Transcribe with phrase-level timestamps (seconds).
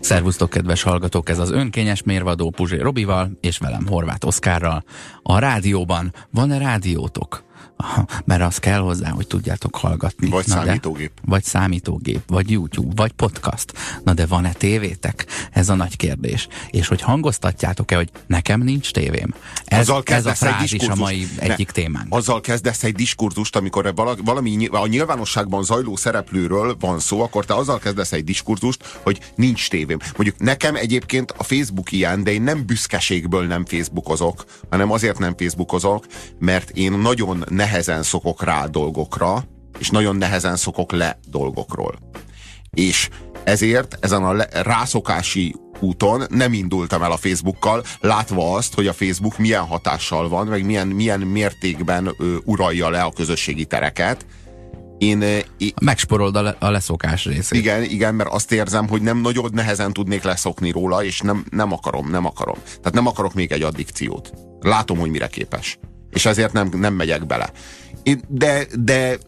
[0.00, 1.28] Szervusztok, kedves hallgatók!
[1.28, 4.84] Ez az önkényes mérvadó Puzsé Robival és velem Horváth Oszkárral.
[5.22, 7.44] A rádióban van-e rádiótok?
[8.24, 10.28] Mert az kell hozzá, hogy tudjátok hallgatni.
[10.28, 11.12] Vagy Na számítógép.
[11.14, 13.72] De, vagy számítógép, vagy YouTube, vagy podcast.
[14.04, 15.26] Na de van-e tévétek?
[15.52, 16.48] Ez a nagy kérdés.
[16.70, 19.34] És hogy hangoztatjátok-e, hogy nekem nincs tévém?
[19.64, 22.06] Ez, ez a frázis egy a mai ne, egyik témánk.
[22.08, 27.78] Azzal kezdesz egy diskurzust, amikor valami a nyilvánosságban zajló szereplőről van szó, akkor te azzal
[27.78, 29.98] kezdesz egy diskurzust, hogy nincs tévém.
[30.16, 35.34] Mondjuk nekem egyébként a Facebook ilyen, de én nem büszkeségből nem Facebookozok, hanem azért nem
[35.36, 36.06] Facebookozok,
[36.38, 39.44] mert én nagyon nehezen szokok rá dolgokra,
[39.78, 41.98] és nagyon nehezen szokok le dolgokról.
[42.70, 43.08] És
[43.44, 48.92] ezért ezen a le, rászokási úton nem indultam el a Facebookkal, látva azt, hogy a
[48.92, 54.26] Facebook milyen hatással van, meg milyen, milyen mértékben ö, uralja le a közösségi tereket.
[54.98, 55.22] Én,
[55.58, 57.58] én, Megsporold a, le, a leszokás részét.
[57.58, 61.72] Igen, igen, mert azt érzem, hogy nem nagyon nehezen tudnék leszokni róla, és nem, nem
[61.72, 62.56] akarom, nem akarom.
[62.64, 64.32] Tehát nem akarok még egy addikciót.
[64.60, 65.78] Látom, hogy mire képes
[66.14, 67.52] és ezért nem, nem megyek bele.
[68.28, 69.18] De, de,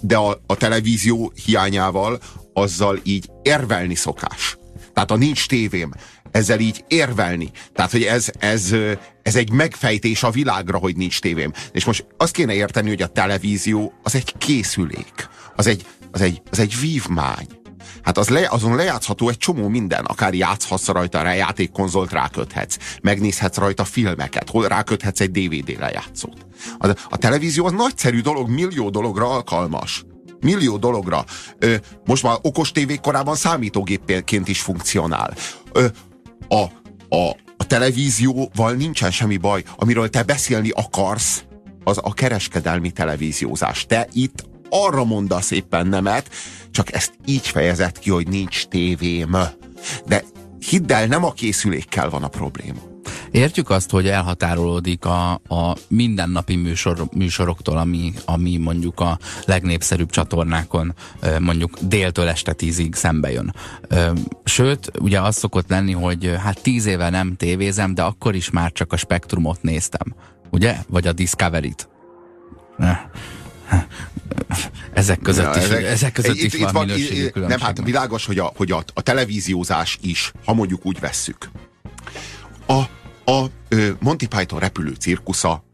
[0.00, 2.18] de a, a televízió hiányával
[2.52, 4.58] azzal így érvelni szokás.
[4.92, 5.92] Tehát a nincs tévém,
[6.30, 7.50] ezzel így érvelni.
[7.74, 8.74] Tehát, hogy ez, ez,
[9.22, 11.52] ez egy megfejtés a világra, hogy nincs tévém.
[11.72, 16.42] És most azt kéne érteni, hogy a televízió az egy készülék, az egy, az egy,
[16.50, 17.46] az egy vívmány.
[18.02, 23.56] Hát az le, azon lejátszható egy csomó minden, akár játszhatsz rajta, rá játékkonzolt ráköthetsz, megnézhetsz
[23.56, 26.46] rajta filmeket, hol ráköthetsz egy DVD lejátszót.
[26.78, 30.04] A, a televízió az nagyszerű dolog, millió dologra alkalmas.
[30.40, 31.24] Millió dologra.
[31.58, 35.34] Ö, most már okos tévék korában számítógépként is funkcionál.
[35.72, 35.86] Ö,
[36.48, 36.62] a,
[37.16, 39.62] a, a televízióval nincsen semmi baj.
[39.76, 41.44] Amiről te beszélni akarsz,
[41.84, 43.86] az a kereskedelmi televíziózás.
[43.86, 46.30] Te itt arra mondasz éppen nemet,
[46.70, 49.36] csak ezt így fejezett ki, hogy nincs tévém.
[50.06, 50.24] De
[50.68, 52.80] hidd el, nem a készülékkel van a probléma.
[53.30, 60.94] Értjük azt, hogy elhatárolódik a, a mindennapi műsor, műsoroktól, ami, ami mondjuk a legnépszerűbb csatornákon
[61.40, 63.54] mondjuk déltől este tízig szembe jön.
[64.44, 68.72] Sőt, ugye az szokott lenni, hogy hát tíz éve nem tévézem, de akkor is már
[68.72, 70.14] csak a spektrumot néztem.
[70.50, 70.76] Ugye?
[70.88, 71.88] Vagy a Discovery-t.
[74.92, 78.26] Ezek között ja, is, ezek, ezek között itt, is itt van, minőségi Nem, hát világos,
[78.26, 81.50] hogy a, hogy a, a televíziózás is, ha mondjuk úgy vesszük.
[82.66, 82.82] A,
[83.30, 83.46] a
[84.00, 85.64] Monty Python repülő cirkusza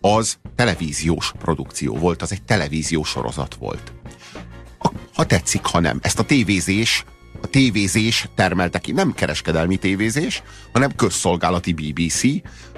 [0.00, 3.92] az televíziós produkció volt, az egy televíziós sorozat volt.
[5.14, 5.98] Ha tetszik, ha nem.
[6.02, 7.04] Ezt a tévézés
[7.40, 8.92] a tévézés termelte ki.
[8.92, 10.42] Nem kereskedelmi tévézés,
[10.72, 12.22] hanem közszolgálati BBC,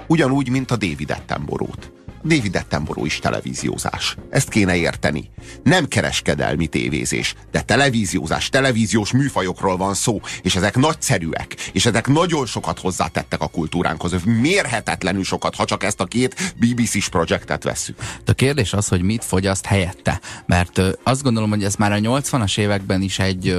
[0.07, 1.91] ugyanúgy, mint a David Attenborough-t.
[2.23, 4.15] David Attenborough is televíziózás.
[4.29, 5.29] Ezt kéne érteni.
[5.63, 12.45] Nem kereskedelmi tévézés, de televíziózás, televíziós műfajokról van szó, és ezek nagyszerűek, és ezek nagyon
[12.45, 14.23] sokat hozzátettek a kultúránkhoz.
[14.23, 17.97] Mérhetetlenül sokat, ha csak ezt a két BBC-s projektet vesszük.
[18.25, 20.19] A kérdés az, hogy mit fogyaszt helyette.
[20.45, 23.57] Mert azt gondolom, hogy ez már a 80-as években is egy,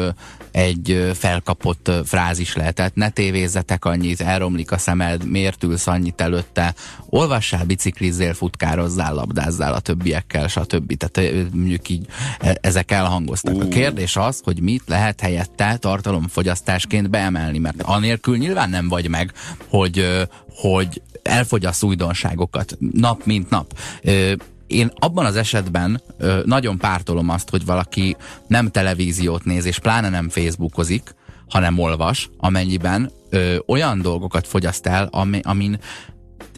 [0.50, 2.94] egy felkapott frázis lehetett.
[2.94, 6.74] Ne tévézzetek annyit, elromlik a szemed, miért ülsz annyit előtte,
[7.08, 10.96] olvassál, biciklizzél, fut futkározzál, labdázzál a többiekkel, stb.
[10.96, 12.06] Tehát mondjuk így
[12.40, 13.54] e, ezek elhangoztak.
[13.54, 13.62] Uh.
[13.62, 19.32] A kérdés az, hogy mit lehet helyette tartalomfogyasztásként beemelni, mert anélkül nyilván nem vagy meg,
[19.68, 23.74] hogy, hogy elfogyasz újdonságokat nap mint nap
[24.66, 30.08] én abban az esetben ö, nagyon pártolom azt, hogy valaki nem televíziót néz, és pláne
[30.08, 31.14] nem Facebookozik,
[31.48, 35.78] hanem olvas, amennyiben ö, olyan dolgokat fogyaszt el, ami, amin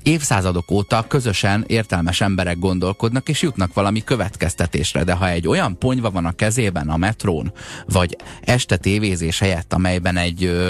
[0.03, 6.11] évszázadok óta közösen értelmes emberek gondolkodnak, és jutnak valami következtetésre, de ha egy olyan ponyva
[6.11, 7.53] van a kezében a metrón,
[7.87, 10.69] vagy este tévézés helyett, amelyben egy ö,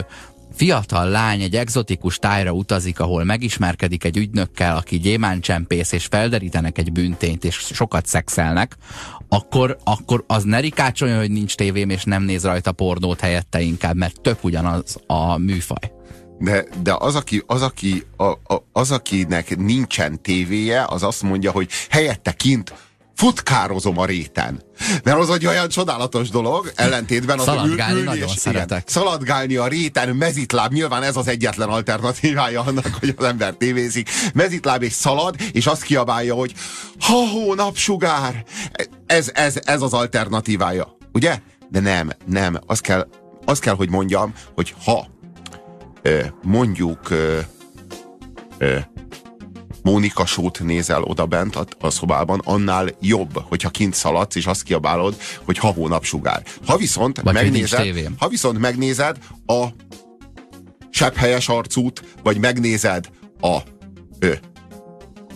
[0.55, 6.93] fiatal lány egy egzotikus tájra utazik, ahol megismerkedik egy ügynökkel, aki gyémáncsempész, és felderítenek egy
[6.93, 8.77] büntényt, és sokat szexelnek,
[9.29, 13.97] akkor, akkor az ne rikácsoljon, hogy nincs tévém, és nem néz rajta pornót helyette inkább,
[13.97, 16.02] mert tök ugyanaz a műfaj
[16.43, 21.51] de, de az, aki, az, aki, a, a, az, akinek nincsen tévéje, az azt mondja,
[21.51, 22.75] hogy helyette kint
[23.17, 24.63] futkározom a réten.
[25.05, 28.67] Mert az egy olyan csodálatos dolog, ellentétben az Szaladgálni ül, nagyon és, szeretek.
[28.69, 34.11] Igen, szaladgálni a réten, mezitláb, nyilván ez az egyetlen alternatívája annak, hogy az ember tévézik.
[34.35, 36.53] Mezitláb és szalad, és azt kiabálja, hogy
[37.01, 38.45] ha hó, napsugár!
[39.07, 41.39] Ez, ez, ez az alternatívája, ugye?
[41.69, 43.09] De nem, nem, azt kell,
[43.45, 45.12] azt kell, hogy mondjam, hogy ha
[46.43, 47.09] mondjuk
[49.83, 54.63] Mónika sót nézel oda bent a, a szobában, annál jobb, hogyha kint szaladsz, és azt
[54.63, 56.43] kiabálod, hogy ha hónap sugár.
[56.67, 59.17] Ha viszont, Vagy megnézed, ha viszont megnézed
[59.47, 59.67] a
[60.91, 63.09] sepphelyes arcút, vagy megnézed
[63.41, 63.59] a
[64.19, 64.33] ö,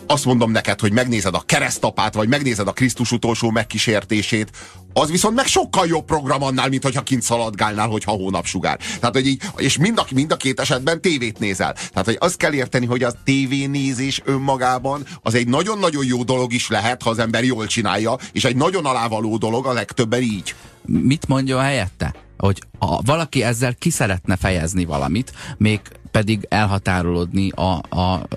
[0.06, 4.50] azt mondom neked, hogy megnézed a keresztapát, vagy megnézed a Krisztus utolsó megkísértését,
[4.92, 8.78] az viszont meg sokkal jobb program annál, mint hogyha kint szaladgálnál, hogyha hónapsugár.
[9.00, 11.72] Tehát, hogy így, és mind a, mind a két esetben tévét nézel.
[11.72, 16.68] Tehát, hogy azt kell érteni, hogy a tévénézés önmagában az egy nagyon-nagyon jó dolog is
[16.68, 20.54] lehet, ha az ember jól csinálja, és egy nagyon alávaló dolog a legtöbben így.
[20.84, 22.14] Mit mondja helyette?
[22.36, 25.80] Hogy ha valaki ezzel ki szeretne fejezni valamit, még
[26.16, 28.28] pedig elhatárolódni a, a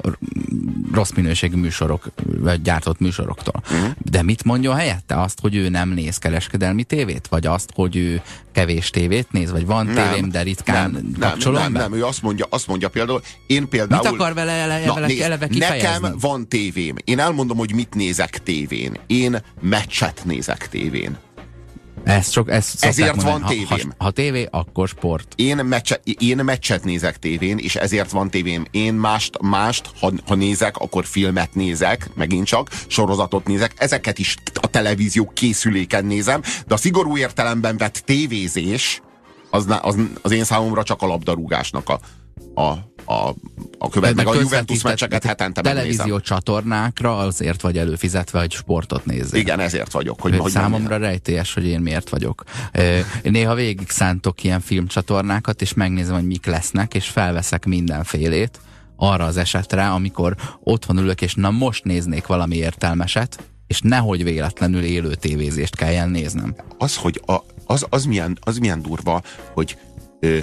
[0.91, 2.07] rossz minőségű műsorok,
[2.39, 3.61] vagy gyártott műsoroktól.
[3.71, 3.89] Uh-huh.
[3.97, 5.21] De mit mondja helyette?
[5.21, 7.27] Azt, hogy ő nem néz kereskedelmi tévét?
[7.27, 8.21] Vagy azt, hogy ő
[8.51, 9.51] kevés tévét néz?
[9.51, 11.79] Vagy van tévém, de ritkán nem, kapcsolom nem, be?
[11.79, 14.01] nem, ő azt mondja, azt mondja például, én például...
[14.01, 15.89] Mit akar vele ele, Na, nézd, eleve kifejezni?
[15.89, 16.95] nekem van tévém.
[17.03, 18.97] Én elmondom, hogy mit nézek tévén.
[19.07, 21.17] Én meccset nézek tévén.
[22.03, 23.31] Ez csak, ez szokták Ezért mondani.
[23.31, 23.93] van Ha, ha, tévém.
[23.97, 25.33] ha tévé, akkor sport.
[25.35, 28.65] Én, meccse, én meccset nézek tévén, és ezért van tévém.
[28.71, 33.73] Én mást, mást ha, ha nézek, akkor filmet nézek, megint csak, sorozatot nézek.
[33.77, 39.01] Ezeket is a televízió készüléken nézem, de a szigorú értelemben vett tévézés
[39.49, 41.99] az, az, az én számomra csak a labdarúgásnak a,
[42.61, 42.73] a,
[43.09, 43.35] a,
[43.77, 46.21] a követ, meg a Juventus meccseket hetente Televízió megnézem.
[46.21, 49.39] csatornákra azért vagy előfizetve, hogy sportot nézzél.
[49.39, 50.21] Igen, ezért vagyok.
[50.21, 52.43] Hogy, Hogy számomra rejtélyes, hogy én miért vagyok.
[53.23, 58.59] Néha végig szántok ilyen filmcsatornákat, és megnézem, hogy mik lesznek, és felveszek mindenfélét
[58.95, 64.83] arra az esetre, amikor otthon ülök, és na most néznék valami értelmeset, és nehogy véletlenül
[64.83, 66.55] élő tévézést kelljen néznem.
[66.77, 69.21] az, hogy a, az, az, milyen, az milyen durva,
[69.53, 69.77] hogy
[70.19, 70.37] ö,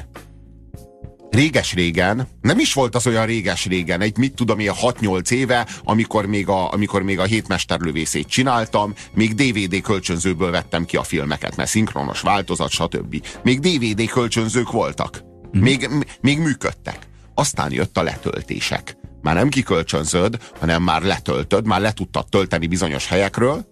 [1.37, 6.49] réges-régen, nem is volt az olyan réges-régen, egy mit tudom én, 6-8 éve, amikor még,
[6.49, 12.21] a, amikor még a hétmesterlövészét csináltam, még DVD kölcsönzőből vettem ki a filmeket, mert szinkronos
[12.21, 13.27] változat, stb.
[13.43, 15.23] Még DVD kölcsönzők voltak.
[15.51, 16.99] Még, m- még működtek.
[17.35, 18.97] Aztán jött a letöltések.
[19.23, 23.67] Már nem kikölcsönzöd, hanem már letöltöd, már le tudtad tölteni bizonyos helyekről,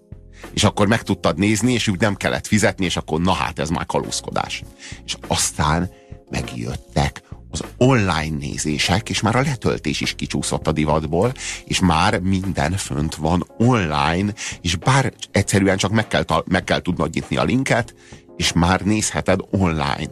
[0.53, 3.71] és akkor meg tudtad nézni, és úgy nem kellett fizetni, és akkor na hát ez
[3.71, 4.63] már kalózkodás.
[5.05, 5.91] És aztán
[6.31, 7.23] megjöttek
[7.55, 11.33] az online nézések, és már a letöltés is kicsúszott a divatból,
[11.65, 17.15] és már minden fönt van online, és bár egyszerűen csak meg kell, meg kell tudnod
[17.15, 17.95] nyitni a linket,
[18.37, 20.11] és már nézheted online.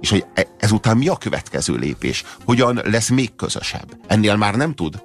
[0.00, 2.24] És hogy e- ezután mi a következő lépés?
[2.44, 3.96] Hogyan lesz még közösebb?
[4.06, 5.02] Ennél már nem tud?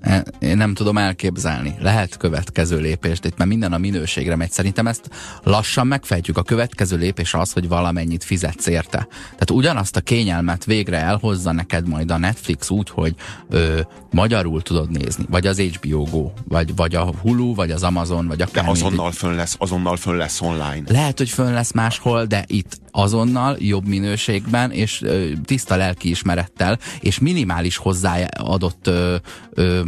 [0.00, 1.74] E, Én nem tudom elképzelni.
[1.80, 4.50] Lehet következő lépés, de itt már minden a minőségre megy.
[4.50, 5.10] Szerintem ezt
[5.42, 6.36] lassan megfejtjük.
[6.36, 9.06] A következő lépés az, hogy valamennyit fizetsz érte.
[9.20, 13.14] Tehát ugyanazt a kényelmet végre elhozza neked majd a Netflix úgy, hogy
[13.48, 13.80] ö,
[14.10, 15.24] magyarul tudod nézni.
[15.30, 19.12] Vagy az HBO Go, vagy, vagy a Hulu, vagy az Amazon, vagy De akár azonnal
[19.12, 20.82] fönn lesz, azonnal fönn lesz online.
[20.86, 27.18] lehet, hogy fönn lesz máshol, de itt azonnal, jobb minőségben, és ö, tiszta lelkiismerettel, és
[27.18, 29.16] minimális hozzáadott ö,
[29.50, 29.80] ö,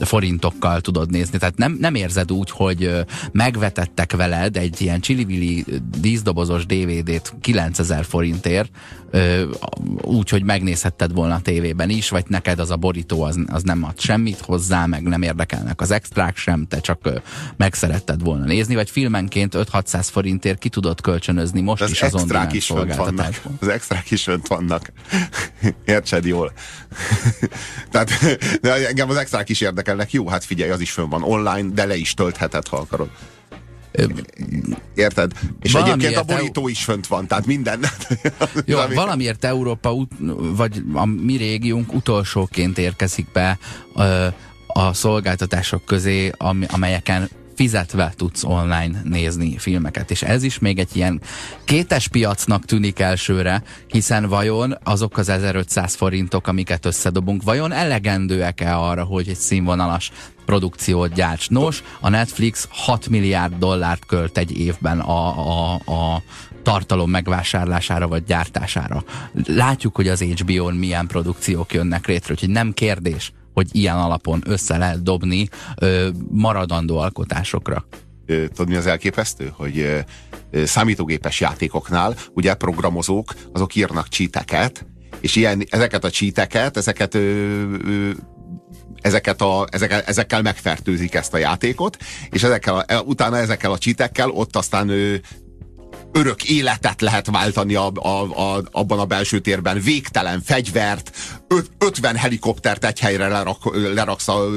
[0.00, 1.38] forintokkal tudod nézni.
[1.38, 2.90] Tehát nem, nem érzed úgy, hogy
[3.32, 5.64] megvetettek veled egy ilyen csili
[6.00, 8.70] díszdobozos DVD-t 9000 forintért,
[10.02, 13.84] úgy, hogy megnézhetted volna a tévében is, vagy neked az a borító az, az nem
[13.84, 17.08] ad semmit hozzá, meg nem érdekelnek az extrák sem, te csak
[17.56, 22.14] meg szeretted volna nézni, vagy filmenként 5-600 forintért ki tudod kölcsönözni most az is az
[22.14, 23.40] extrák is vannak.
[23.60, 24.92] Az extrák is fönt vannak.
[25.84, 26.52] Értsed jól.
[27.90, 28.10] Tehát
[28.60, 30.12] de engem az extrák is érdekelnek.
[30.12, 33.10] Jó, hát figyelj, az is fönn van online, de le is töltheted, ha akarod.
[34.94, 35.32] Érted?
[35.60, 37.84] És Valamiért egyébként a borító is fönt van, tehát minden.
[38.66, 40.12] Jó, Ami- valamiért Európa, ut-
[40.56, 43.58] vagy a mi régiónk utolsóként érkezik be
[43.96, 44.26] ö,
[44.66, 50.10] a szolgáltatások közé, ami, amelyeken fizetve tudsz online nézni filmeket.
[50.10, 51.20] És ez is még egy ilyen
[51.64, 59.04] kétes piacnak tűnik elsőre, hiszen vajon azok az 1500 forintok, amiket összedobunk, vajon elegendőek-e arra,
[59.04, 60.10] hogy egy színvonalas
[60.44, 61.48] produkciót gyárts?
[61.48, 66.22] Nos, a Netflix 6 milliárd dollárt költ egy évben a, a, a
[66.62, 69.04] tartalom megvásárlására vagy gyártására.
[69.46, 74.76] Látjuk, hogy az HBO-n milyen produkciók jönnek létre, úgyhogy nem kérdés, hogy ilyen alapon össze
[74.76, 77.86] lehet dobni ö, maradandó alkotásokra.
[78.26, 79.52] Tudod, mi az elképesztő?
[79.56, 79.78] Hogy
[80.50, 84.86] ö, számítógépes játékoknál ugye programozók, azok írnak csíteket,
[85.20, 87.18] és ilyen, ezeket a csíteket, ezeket ö,
[87.84, 88.10] ö,
[89.00, 91.96] ezeket a, ezekkel, ezekkel megfertőzik ezt a játékot,
[92.30, 95.20] és ezekkel a, utána ezekkel a csítekkel ott aztán ő
[96.14, 101.16] örök életet lehet váltani a, a, a, abban a belső térben, végtelen fegyvert,
[101.48, 104.48] öt, 50 helikoptert egy helyre lerak, leraksz, a,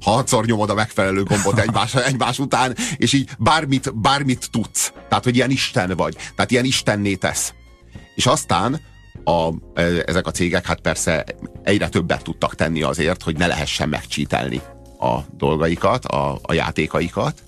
[0.00, 4.92] ha hatszor nyomod a megfelelő gombot egymás, egymás után, és így bármit, bármit tudsz.
[5.08, 6.16] Tehát, hogy ilyen Isten vagy.
[6.34, 7.52] Tehát ilyen Istenné tesz.
[8.14, 8.80] És aztán
[9.24, 9.50] a,
[10.06, 11.24] ezek a cégek hát persze
[11.62, 14.60] egyre többet tudtak tenni azért, hogy ne lehessen megcsítelni
[15.00, 17.42] a dolgaikat, a, a játékaikat,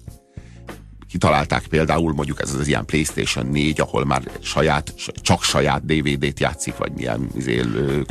[1.10, 6.76] kitalálták például mondjuk ez az ilyen PlayStation 4, ahol már saját, csak saját DVD-t játszik,
[6.76, 7.60] vagy milyen izé,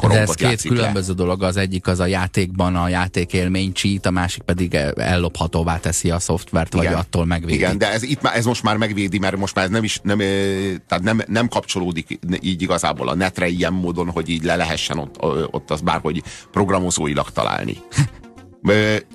[0.07, 1.17] De ez két különböző le.
[1.17, 6.19] dolog, az egyik az a játékban a játékélmény cheat, a másik pedig ellophatóvá teszi a
[6.19, 7.53] szoftvert, igen, vagy attól megvédi.
[7.53, 10.17] Igen, de ez, itt ez most már megvédi, mert most már ez nem is nem,
[10.87, 15.23] tehát nem, nem kapcsolódik így igazából a netre ilyen módon, hogy így le lehessen ott,
[15.51, 17.77] ott az bárhogy programozóilag találni.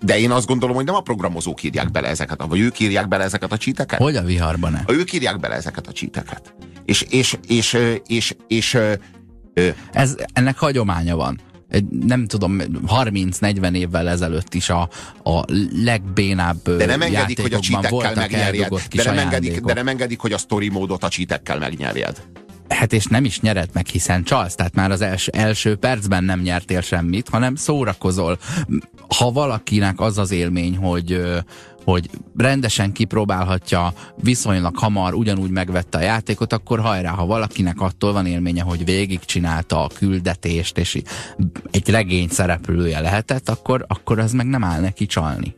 [0.00, 3.24] De én azt gondolom, hogy nem a programozók írják bele ezeket, vagy ők írják bele
[3.24, 3.98] ezeket a csíteket.
[3.98, 4.94] Hogy a viharban ne?
[4.94, 6.54] Ők írják bele ezeket a csíteket.
[6.84, 7.72] És, és, és,
[8.06, 8.78] és, és, és
[9.92, 11.40] ez, ennek hagyománya van
[11.90, 14.88] nem tudom, 30-40 évvel ezelőtt is a,
[15.22, 15.44] a
[15.84, 18.72] legbénább De nem engedik, hogy a csítekkel megnyerjed.
[18.94, 22.22] De nem, engedik, de nem engedik, hogy a story módot a csítekkel megnyerjed.
[22.72, 26.40] Hát és nem is nyered meg, hiszen csalsz, tehát már az els, első percben nem
[26.40, 28.38] nyertél semmit, hanem szórakozol.
[29.16, 31.20] Ha valakinek az az élmény, hogy
[31.84, 38.26] hogy rendesen kipróbálhatja, viszonylag hamar ugyanúgy megvette a játékot, akkor hajrá, ha valakinek attól van
[38.26, 41.02] élménye, hogy végigcsinálta a küldetést, és
[41.70, 45.54] egy regény szereplője lehetett, akkor, akkor az meg nem áll neki csalni.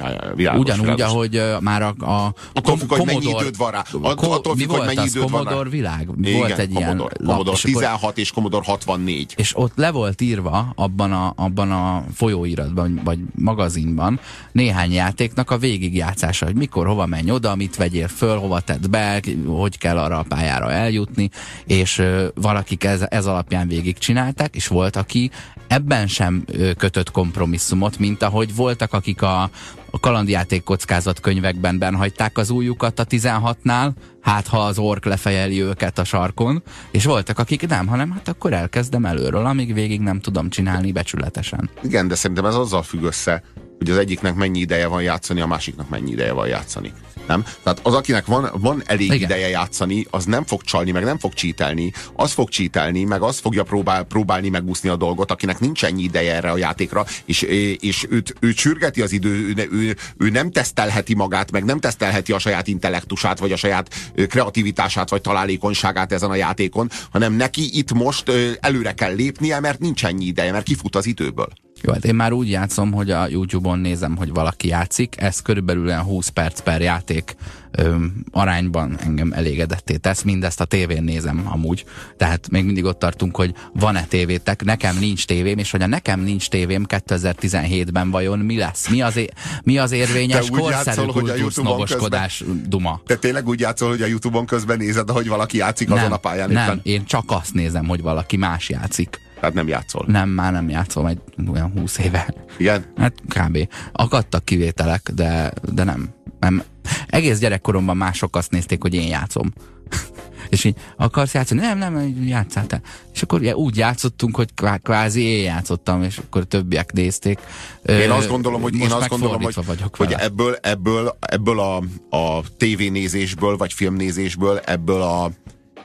[0.00, 1.04] Ja, ja, világos, Ugyanúgy, világos.
[1.04, 3.84] ahogy uh, már a, a attól függ, hogy mennyi időd van rá.
[4.18, 5.62] attól függ, hogy mennyi időd van rá.
[5.62, 6.08] világ?
[6.22, 9.34] Igen, volt egy Commodore, ilyen Commodore 16 és Commodore 64.
[9.36, 14.20] És ott le volt írva abban a, abban a folyóiratban, vagy magazinban
[14.52, 19.22] néhány játéknak a végigjátszása, hogy mikor, hova menj oda, mit vegyél föl, hova tedd be,
[19.46, 21.30] hogy kell arra a pályára eljutni,
[21.66, 25.30] és uh, valakik ez, ez alapján végigcsinálták, és volt, aki
[25.70, 26.44] ebben sem
[26.76, 29.50] kötött kompromisszumot, mint ahogy voltak, akik a,
[29.90, 35.98] a kalandjáték kockázat könyvekben benhagyták az újukat a 16-nál, hát ha az ork lefejeli őket
[35.98, 40.50] a sarkon, és voltak, akik nem, hanem hát akkor elkezdem előről, amíg végig nem tudom
[40.50, 41.70] csinálni becsületesen.
[41.82, 43.42] Igen, de szerintem ez azzal függ össze,
[43.78, 46.92] hogy az egyiknek mennyi ideje van játszani, a másiknak mennyi ideje van játszani.
[47.26, 47.44] Nem?
[47.62, 49.20] Tehát az, akinek van, van elég Igen.
[49.20, 53.38] ideje játszani, az nem fog csalni, meg nem fog csítelni, az fog csítelni, meg az
[53.38, 57.42] fogja próbál, próbálni megúszni a dolgot, akinek nincs ennyi ideje erre a játékra, és,
[57.80, 62.32] és őt, őt sürgeti az idő, ő, ő, ő nem tesztelheti magát, meg nem tesztelheti
[62.32, 63.94] a saját intellektusát, vagy a saját
[64.28, 70.04] kreativitását, vagy találékonyságát ezen a játékon, hanem neki itt most előre kell lépnie, mert nincs
[70.04, 71.48] ennyi ideje, mert kifut az időből.
[71.82, 75.86] Jó, hát én már úgy játszom, hogy a YouTube-on nézem, hogy valaki játszik, ez körülbelül
[75.86, 77.36] olyan 20 perc per játék
[77.70, 77.96] ö,
[78.30, 81.84] arányban engem elégedetté tesz, mindezt a tévén nézem amúgy,
[82.16, 86.20] tehát még mindig ott tartunk, hogy van-e tévétek, nekem nincs tévém, és hogy a nekem
[86.20, 88.88] nincs tévém 2017-ben vajon mi lesz?
[88.88, 89.32] Mi az, é-
[89.62, 93.00] mi az érvényes korszerű kultúrsznoboskodás duma?
[93.06, 96.16] Te tényleg úgy játszol, hogy a YouTube-on közben nézed, hogy valaki játszik nem, azon a
[96.16, 96.50] pályán?
[96.50, 96.80] Nem, éppen?
[96.82, 99.20] én csak azt nézem, hogy valaki más játszik.
[99.40, 100.04] Tehát nem játszol?
[100.06, 101.18] Nem, már nem játszom egy
[101.52, 102.34] olyan húsz éve.
[102.58, 102.92] Igen?
[102.96, 103.68] Hát kb.
[103.92, 106.08] Akadtak kivételek, de, de nem.
[106.40, 106.62] nem.
[107.06, 109.52] Egész gyerekkoromban mások azt nézték, hogy én játszom.
[110.48, 111.60] és így akarsz játszani?
[111.60, 112.80] Nem, nem, játszál te.
[113.12, 114.48] És akkor ja, úgy játszottunk, hogy
[114.82, 117.38] kvázi én játszottam, és akkor többiek nézték.
[117.84, 121.76] Én azt gondolom, hogy, én azt gondolom, hogy, vagyok hogy ebből, ebből, ebből a,
[122.16, 125.30] a tévénézésből, vagy filmnézésből, ebből a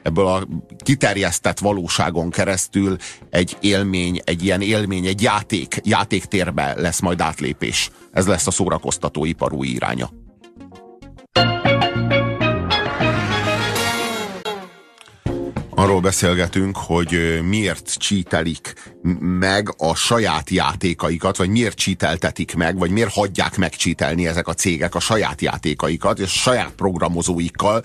[0.06, 0.48] ebből a
[0.78, 2.98] kiterjesztett valóságon keresztül
[3.30, 7.90] egy élmény, egy ilyen élmény, egy játék, játéktérbe lesz majd átlépés.
[8.12, 10.10] Ez lesz a szórakoztató iparú iránya.
[15.78, 18.74] arról beszélgetünk, hogy miért csítelik
[19.20, 24.96] meg a saját játékaikat, vagy miért csíteltetik meg, vagy miért hagyják megcsítelni ezek a cégek
[24.96, 27.84] a saját játékaikat, és a saját programozóikkal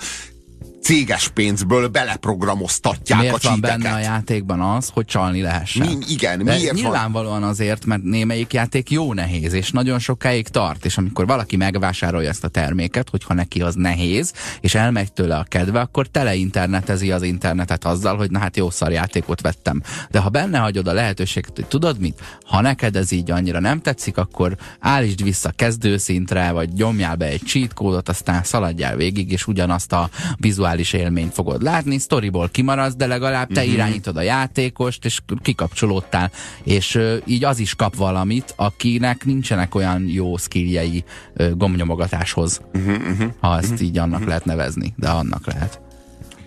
[0.82, 3.70] céges pénzből beleprogramoztatják miért a csíteket.
[3.70, 5.86] van benne a játékban az, hogy csalni lehessen?
[5.86, 7.48] Mi, igen, De miért nyilvánvalóan van?
[7.48, 12.44] azért, mert némelyik játék jó nehéz, és nagyon sokáig tart, és amikor valaki megvásárolja ezt
[12.44, 17.22] a terméket, hogyha neki az nehéz, és elmegy tőle a kedve, akkor tele internetezi az
[17.22, 19.82] internetet azzal, hogy na hát jó szar játékot vettem.
[20.10, 23.80] De ha benne hagyod a lehetőséget, hogy tudod mit, ha neked ez így annyira nem
[23.80, 29.46] tetszik, akkor állítsd vissza kezdőszintre, vagy nyomjál be egy cheat kódot, aztán szaladjál végig, és
[29.46, 33.70] ugyanazt a vizuális virtuális élményt fogod látni, storyból kimaradsz, de legalább te Mhm.
[33.72, 36.30] irányítod a játékost, és kikapcsolódtál,
[36.64, 43.24] és ö, így az is kap valamit, akinek nincsenek olyan jó skilljei ö, gomnyomogatáshoz, Mhm,
[43.40, 45.80] ha ezt így annak lehet nevezni, de annak lehet.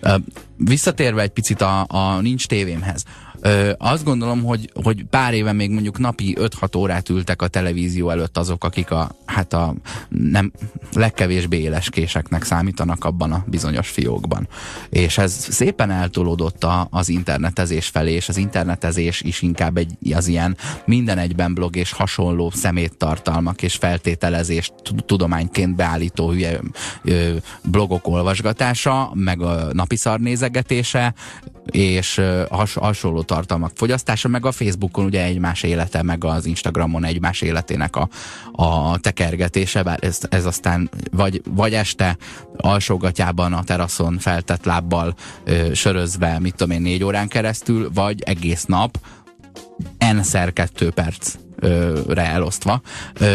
[0.00, 0.14] Ö,
[0.56, 3.04] Visszatérve egy picit a, a nincs tévémhez.
[3.46, 8.10] Ö, azt gondolom, hogy, hogy pár éve még mondjuk napi 5-6 órát ültek a televízió
[8.10, 9.74] előtt azok, akik a, hát a
[10.08, 10.52] nem,
[10.92, 14.48] legkevésbé éleskéseknek számítanak abban a bizonyos fiókban.
[14.88, 20.26] És ez szépen eltolódott a, az internetezés felé, és az internetezés is inkább egy, az
[20.26, 26.60] ilyen minden egyben blog és hasonló szeméttartalmak és feltételezést tud- tudományként beállító hülye
[27.02, 27.34] ö,
[27.64, 31.14] blogok olvasgatása, meg a napi szarnézegetése,
[31.70, 37.40] és has, hasonló tartalmak fogyasztása, meg a Facebookon ugye egymás élete, meg az Instagramon egymás
[37.40, 38.08] életének a,
[38.52, 42.16] a tekergetése, bár ez, ez aztán vagy, vagy este
[42.56, 48.64] alsógatjában a teraszon feltett lábbal ö, sörözve, mit tudom én, négy órán keresztül, vagy egész
[48.64, 48.98] nap,
[49.98, 51.34] n-szer kettő perc
[52.08, 52.80] re elosztva.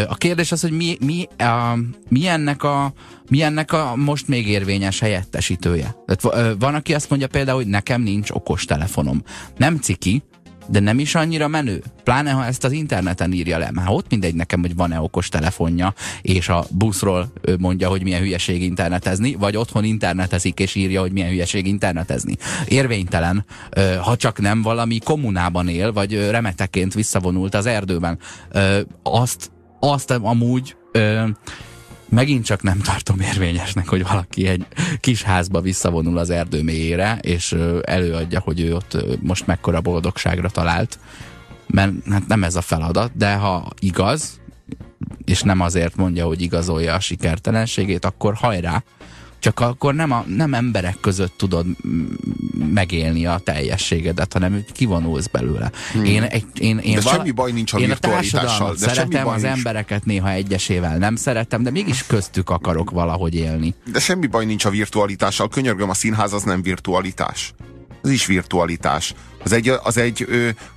[0.08, 2.92] A kérdés az, hogy mi, mi, a, mi, ennek a,
[3.28, 5.94] mi ennek a most még érvényes helyettesítője.
[6.06, 9.22] Tehát van, aki azt mondja például, hogy nekem nincs okos telefonom.
[9.56, 10.22] Nem ciki,
[10.66, 11.82] de nem is annyira menő.
[12.04, 13.70] Pláne, ha ezt az interneten írja le.
[13.72, 18.62] Már ott mindegy nekem, hogy van-e okos telefonja, és a buszról mondja, hogy milyen hülyeség
[18.62, 22.36] internetezni, vagy otthon internetezik, és írja, hogy milyen hülyeség internetezni.
[22.68, 23.44] Érvénytelen,
[24.02, 28.18] ha csak nem valami kommunában él, vagy remeteként visszavonult az erdőben.
[29.02, 29.50] Azt,
[29.80, 30.76] azt amúgy
[32.10, 34.66] megint csak nem tartom érvényesnek, hogy valaki egy
[35.00, 40.98] kis házba visszavonul az erdő mélyére, és előadja, hogy ő ott most mekkora boldogságra talált.
[41.66, 44.40] Mert hát nem ez a feladat, de ha igaz,
[45.24, 48.82] és nem azért mondja, hogy igazolja a sikertelenségét, akkor hajrá!
[49.40, 51.66] Csak akkor nem, a, nem emberek között tudod
[52.72, 55.70] megélni a teljességedet, hanem kivonulsz belőle.
[55.92, 56.04] Hmm.
[56.04, 58.94] Én, egy, én, én De vala- semmi baj nincs a én a társadalmat de semmi
[58.94, 59.56] szeretem, baj az nincs.
[59.56, 63.74] embereket néha egyesével nem szeretem, de mégis köztük akarok valahogy élni.
[63.92, 65.48] De semmi baj nincs a virtualitással.
[65.48, 67.52] Könyörgöm, a színház az nem virtualitás.
[68.02, 69.14] Az is virtualitás.
[69.44, 70.26] Az egy, az egy,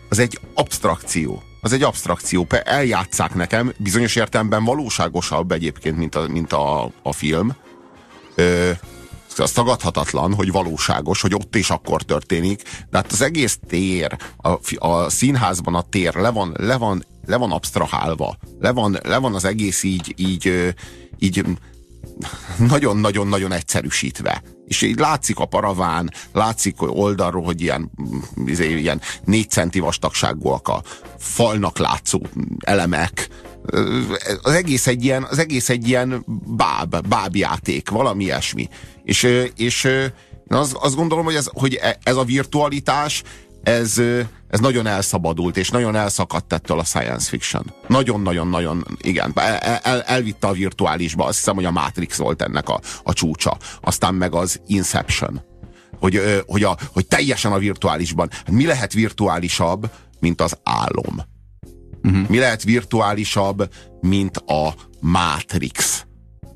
[0.10, 1.44] az egy abstrakció.
[1.62, 2.48] Az egy abstrakció.
[2.64, 7.56] Eljátszák nekem, bizonyos értelemben valóságosabb egyébként, mint a, mint a, a film.
[8.36, 8.72] Ö,
[9.38, 14.58] az tagadhatatlan, hogy valóságos, hogy ott és akkor történik, de hát az egész tér, a,
[14.88, 19.36] a színházban a tér le van, le van, le van abstrahálva, le van, le van
[19.36, 20.74] az egész így, így,
[21.20, 21.44] így
[22.58, 24.44] nagyon-nagyon-nagyon egyszerűsítve.
[24.68, 27.92] És így látszik a paraván, látszik hogy oldalról, hogy ilyen,
[28.46, 30.84] izé, ilyen négy centi vastagságúak a
[31.18, 32.22] falnak látszó
[32.60, 33.30] elemek.
[34.42, 38.70] Az egész egy ilyen, az egész egy ilyen báb, bábjáték, valami ilyesmi.
[39.04, 39.24] És,
[39.56, 43.24] és én azt, azt gondolom, hogy ez, hogy e- ez a virtualitás,
[43.64, 43.98] ez,
[44.48, 47.74] ez nagyon elszabadult, és nagyon elszakadt ettől a science fiction.
[47.88, 52.80] Nagyon-nagyon-nagyon, igen, el, el, elvitte a virtuálisba, azt hiszem, hogy a Matrix volt ennek a,
[53.04, 53.58] a csúcsa.
[53.82, 55.42] Aztán meg az Inception.
[56.00, 58.30] Hogy, hogy, a, hogy teljesen a virtuálisban.
[58.32, 61.32] Hát mi lehet virtuálisabb, mint az álom?
[62.04, 62.30] Uh-huh.
[62.30, 63.70] Mi lehet virtuálisabb,
[64.02, 66.06] mint a Matrix?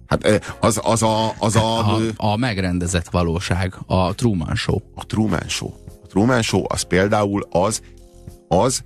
[0.07, 4.77] Hát az, az a, az a, A, ö, a megrendezett valóság, a Truman Show.
[4.95, 5.69] a Truman Show.
[6.03, 7.81] A Truman Show az például az,
[8.47, 8.83] az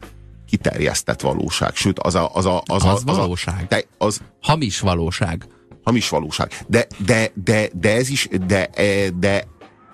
[0.47, 1.75] kiterjesztett valóság.
[1.75, 3.85] Sőt, az a, az a, az, Az a, az valóság.
[3.97, 5.47] A, az Hamis valóság.
[5.83, 6.63] hamis valóság.
[6.67, 9.47] De, de, de, de ez is, de, e, de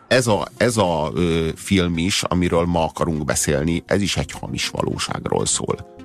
[0.08, 4.70] ez a, ez a ö, film is, amiről ma akarunk beszélni, ez is egy hamis
[4.70, 5.96] valóságról szól.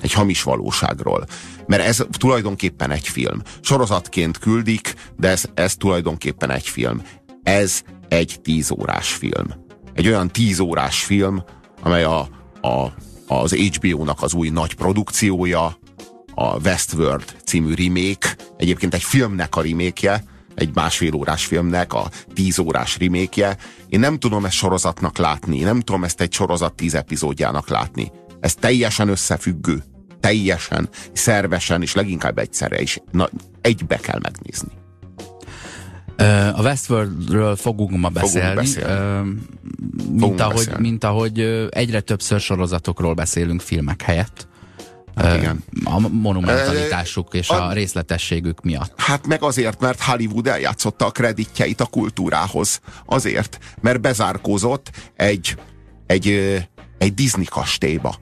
[0.00, 1.26] Egy hamis valóságról.
[1.66, 3.42] Mert ez tulajdonképpen egy film.
[3.60, 7.02] Sorozatként küldik, de ez, ez tulajdonképpen egy film.
[7.42, 9.46] Ez egy tíz órás film.
[9.94, 11.42] Egy olyan tíz órás film,
[11.82, 12.18] amely a,
[12.60, 12.92] a,
[13.26, 15.78] az HBO-nak az új nagy produkciója,
[16.34, 22.58] a Westworld című remake, egyébként egy filmnek a remake egy másfél órás filmnek a tíz
[22.58, 23.56] órás remake
[23.88, 28.10] Én nem tudom ezt sorozatnak látni, nem tudom ezt egy sorozat tíz epizódjának látni.
[28.40, 29.82] Ez teljesen összefüggő.
[30.20, 32.98] Teljesen, szervesen, és leginkább egyszerre is.
[33.10, 33.28] Na,
[33.60, 34.68] egybe kell megnézni.
[36.54, 38.54] A Westworldről fogunk ma beszélni.
[38.54, 38.90] beszélni.
[38.92, 40.80] Ö, Mint Fogunk ahogy, beszélni.
[40.80, 44.48] mint ahogy egyre többször sorozatokról beszélünk filmek helyett.
[45.16, 45.64] Ö, igen.
[45.84, 48.92] A monumentalitásuk és a a- részletességük miatt.
[48.96, 52.80] Hát meg azért, mert Hollywood eljátszotta a kreditjeit a kultúrához.
[53.06, 55.56] Azért, mert bezárkózott egy,
[56.06, 56.28] egy,
[56.98, 58.14] egy Disney kastélyba.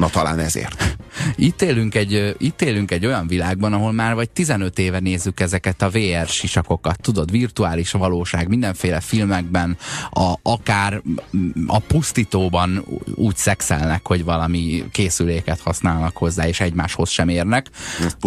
[0.00, 0.96] Na talán ezért.
[1.36, 5.82] Itt élünk, egy, itt élünk egy olyan világban, ahol már vagy 15 éve nézzük ezeket
[5.82, 9.76] a VR sisakokat, tudod, virtuális valóság, mindenféle filmekben,
[10.10, 11.02] a, akár
[11.66, 12.84] a pusztítóban
[13.14, 17.66] úgy szexelnek, hogy valami készüléket használnak hozzá, és egymáshoz sem érnek.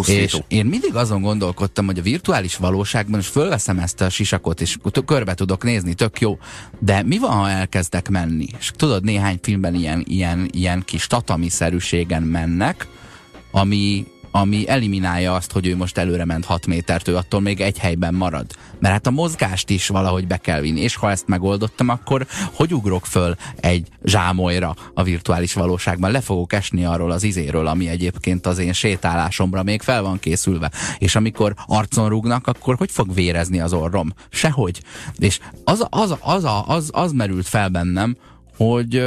[0.06, 4.76] És én mindig azon gondolkodtam, hogy a virtuális valóságban is fölveszem ezt a sisakot, és
[5.04, 6.38] körbe tudok nézni, tök jó.
[6.78, 8.46] De mi van, ha elkezdek menni?
[8.58, 11.06] És tudod, néhány filmben ilyen, ilyen, ilyen kis
[11.64, 12.86] tatami-szerűségen mennek,
[13.50, 17.78] ami, ami eliminálja azt, hogy ő most előre ment 6 métert, ő attól még egy
[17.78, 18.46] helyben marad.
[18.80, 22.74] Mert hát a mozgást is valahogy be kell vinni, és ha ezt megoldottam, akkor hogy
[22.74, 26.10] ugrok föl egy zsámolyra a virtuális valóságban?
[26.10, 30.70] Le fogok esni arról az izéről, ami egyébként az én sétálásomra még fel van készülve.
[30.98, 34.12] És amikor arcon rúgnak, akkor hogy fog vérezni az orrom?
[34.28, 34.80] Sehogy.
[35.18, 38.16] És az, az, az, az, az, az merült fel bennem,
[38.56, 39.02] hogy,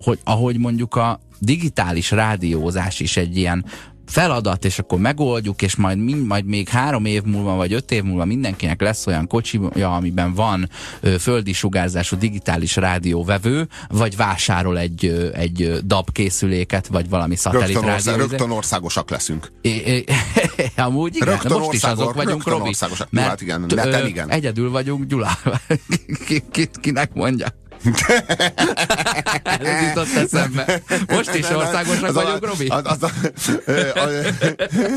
[0.00, 3.64] hogy ahogy mondjuk a digitális rádiózás is egy ilyen
[4.06, 8.02] feladat, és akkor megoldjuk, és majd, mind, majd még három év múlva, vagy öt év
[8.02, 10.68] múlva mindenkinek lesz olyan kocsija, amiben van
[11.00, 17.74] ö, földi sugárzású digitális rádióvevő, vagy vásárol egy, ö, egy DAB készüléket, vagy valami szatellit
[17.74, 19.52] rögtön, ország, rögtön országosak leszünk.
[19.60, 20.04] É, é,
[20.76, 22.68] amúgy igen, rögtön most is azok vagyunk, Robi.
[22.68, 23.10] Országosak.
[23.10, 24.30] Mert, hát igen, neten igen.
[24.30, 25.38] Egyedül vagyunk, Gyula.
[26.26, 27.46] ki, ki, kinek mondja?
[29.60, 30.82] Ez jutott eszembe.
[31.08, 32.66] Most is országosak vagyok, Robi?
[32.66, 33.10] Az, az,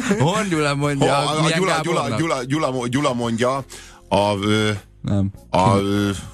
[0.20, 1.18] Hol Gyula mondja?
[1.18, 3.66] A, a Gyula, Gyula, Gyula, Gyula, Gyula mondja
[4.10, 4.34] a...
[5.02, 5.32] Nem.
[5.50, 5.70] A,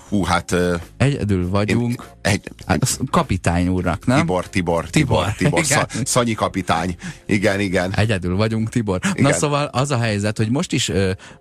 [0.09, 0.55] hú, hát...
[0.97, 2.03] Egyedül vagyunk.
[2.21, 4.17] Egy, hát, kapitány úrnak, nem?
[4.17, 6.95] Tibor, Tibor, Tibor, Tibor, Tibor Szanyi kapitány.
[7.25, 7.93] Igen, igen.
[7.95, 8.99] Egyedül vagyunk, Tibor.
[9.13, 9.31] Igen.
[9.31, 10.91] Na szóval az a helyzet, hogy most is,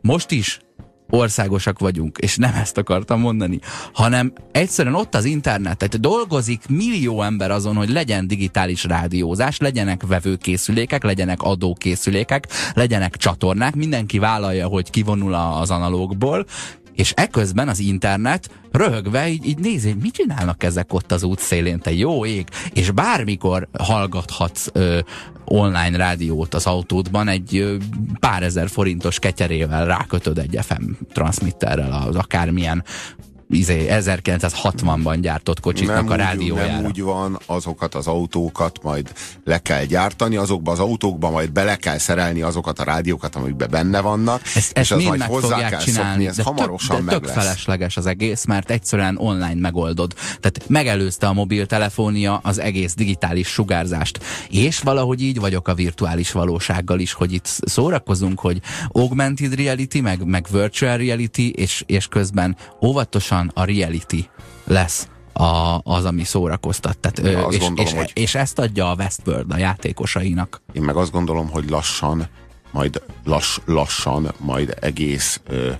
[0.00, 0.60] most is
[1.10, 3.58] országosak vagyunk, és nem ezt akartam mondani,
[3.92, 10.02] hanem egyszerűen ott az internet, tehát dolgozik millió ember azon, hogy legyen digitális rádiózás, legyenek
[10.06, 16.46] vevőkészülékek, legyenek adókészülékek, legyenek csatornák, mindenki vállalja, hogy kivonul az analógból,
[16.94, 21.78] és eközben az internet röhögve így, így nézi, hogy mit csinálnak ezek ott az útszélén,
[21.78, 24.98] te jó ég, és bármikor hallgathatsz ö,
[25.52, 27.78] online rádiót az autódban egy
[28.20, 32.84] pár ezer forintos ketyerével rákötöd egy FM transmitterrel az akármilyen
[33.50, 36.68] izé, 1960-ban gyártott kocsiknak nem a rádiójára.
[36.68, 39.12] Úgy, nem úgy van, azokat az autókat majd
[39.44, 44.00] le kell gyártani, azokba az autókba majd bele kell szerelni azokat a rádiókat, amikben benne
[44.00, 47.12] vannak, ezt, és ezt az majd hozzá kell csinálni, szokni, ez de hamarosan tök, de
[47.12, 47.34] tök lesz.
[47.34, 50.14] felesleges az egész, mert egyszerűen online megoldod.
[50.40, 54.20] Tehát megelőzte a mobiltelefónia az egész digitális sugárzást.
[54.50, 60.24] És valahogy így vagyok a virtuális valósággal is, hogy itt szórakozunk, hogy augmented reality, meg,
[60.24, 64.28] meg virtual reality, és, és közben óvatosan pontosan a reality
[64.64, 66.98] lesz a, az, ami szórakoztat.
[66.98, 68.10] Tehát, ö, és, gondolom, és, hogy...
[68.14, 70.62] és ezt adja a Westworld a játékosainak.
[70.72, 72.28] Én meg azt gondolom, hogy lassan,
[72.70, 75.70] majd lass, lassan, majd egész ö,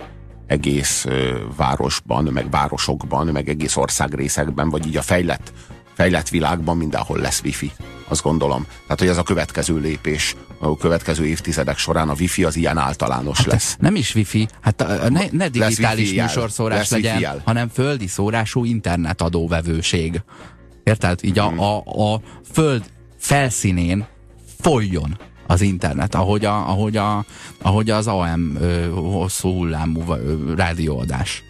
[0.47, 5.53] egész ö, városban, meg városokban, meg egész országrészekben, vagy így a fejlett,
[5.93, 7.71] fejlett világban mindenhol lesz wifi
[8.07, 8.65] azt gondolom.
[8.81, 13.37] Tehát, hogy ez a következő lépés, a következő évtizedek során a wifi az ilyen általános
[13.37, 13.75] hát lesz.
[13.79, 20.21] Nem is wifi, hát ne, ne digitális műsorszórás lesz legyen, hanem földi szórású internetadóvevőség.
[20.83, 21.19] Érted?
[21.23, 21.59] Így a, hmm.
[21.59, 21.77] a,
[22.13, 22.21] a
[22.51, 22.83] föld
[23.17, 24.05] felszínén
[24.59, 27.25] folyjon az internet, ahogy, a, ahogy, a,
[27.61, 31.43] ahogy az AM ö, hosszú hullámú ö, rádióadás.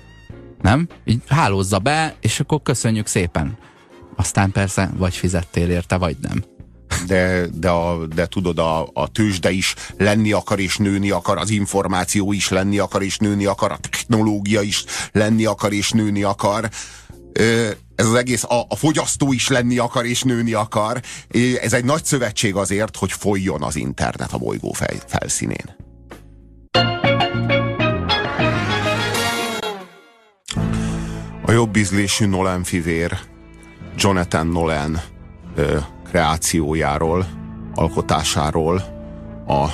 [0.62, 0.88] Nem?
[1.06, 3.58] Így hálózza be, és akkor köszönjük szépen.
[4.16, 6.44] Aztán persze vagy fizettél érte, vagy nem
[7.08, 11.50] de, de, a, de tudod, a, a tőzsde is lenni akar és nőni akar, az
[11.50, 16.70] információ is lenni akar és nőni akar, a technológia is lenni akar és nőni akar.
[17.96, 21.02] Ez az egész, a, a fogyasztó is lenni akar és nőni akar.
[21.62, 25.76] Ez egy nagy szövetség azért, hogy folyjon az internet a bolygó fej, felszínén.
[31.46, 33.20] A jobb ízlésű Nolan fivér,
[33.98, 35.02] Jonathan Nolan
[36.12, 37.26] kreációjáról,
[37.76, 38.84] alkotásáról,
[39.48, 39.68] a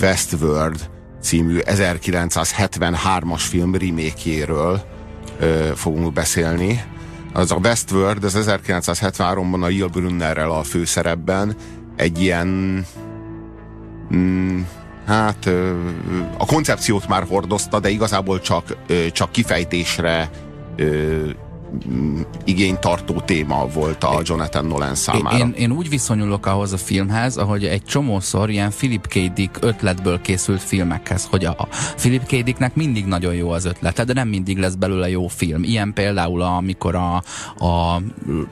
[0.00, 0.90] Westworld
[1.20, 4.80] című 1973-as film remékjéről
[5.74, 6.82] fogunk beszélni.
[7.32, 11.56] Az a Westworld, az 1973-ban a Yul Brunnerrel a főszerepben
[11.96, 12.46] egy ilyen
[14.14, 14.60] mm,
[15.06, 15.50] hát
[16.38, 18.76] a koncepciót már hordozta, de igazából csak,
[19.12, 20.30] csak kifejtésre
[22.44, 25.38] igénytartó téma volt a Jonathan Nolan számára.
[25.38, 29.14] Én, én úgy viszonyulok ahhoz a filmhez, ahogy egy csomószor ilyen Philip K.
[29.14, 32.30] Dick ötletből készült filmekhez, hogy a Philip K.
[32.30, 35.62] Dicknek mindig nagyon jó az ötlete, de nem mindig lesz belőle jó film.
[35.62, 37.14] Ilyen például, amikor a,
[37.64, 37.96] a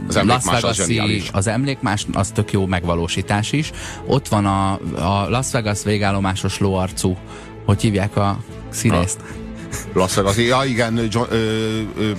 [0.08, 0.92] az Las Vegas az,
[1.32, 3.70] az emlékmás, az tök jó megvalósítás is.
[4.06, 7.16] Ott van a, a Las Vegas végállomásos lóarcú,
[7.64, 9.20] hogy hívják a színészt?
[9.92, 11.36] Las Vegas, ja igen, John, ö,
[11.98, 12.10] ö,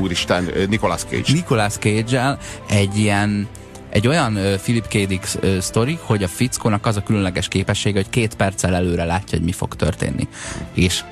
[0.00, 1.32] úristen, Nicolas Cage.
[1.32, 3.48] Nicolas cage egy ilyen
[3.90, 4.92] egy olyan uh, Philip K.
[4.92, 9.38] Dick uh, sztori, hogy a fickónak az a különleges képessége, hogy két perccel előre látja,
[9.38, 10.28] hogy mi fog történni.
[10.72, 11.04] És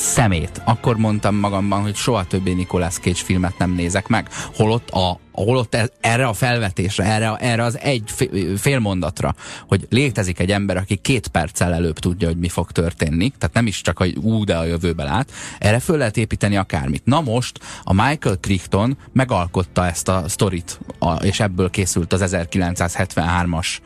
[0.00, 0.62] szemét.
[0.64, 4.28] Akkor mondtam magamban, hogy soha többé Nicolas Cage filmet nem nézek meg.
[4.54, 8.10] Holott, a, holott ez, erre a felvetésre, erre, erre az egy
[8.56, 9.34] fél mondatra,
[9.68, 13.66] hogy létezik egy ember, aki két perccel előbb tudja, hogy mi fog történni, tehát nem
[13.66, 17.04] is csak, hogy ú, de a jövőbe lát, erre föl lehet építeni akármit.
[17.04, 20.80] Na most a Michael Crichton megalkotta ezt a sztorit,
[21.20, 23.78] és ebből készült az 1973-as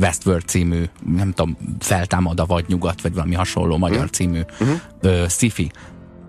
[0.00, 4.80] Westworld című, nem tudom, feltámad a vagy nyugat, vagy valami hasonló magyar uh című uh-huh.
[5.00, 5.70] ö, sci-fi.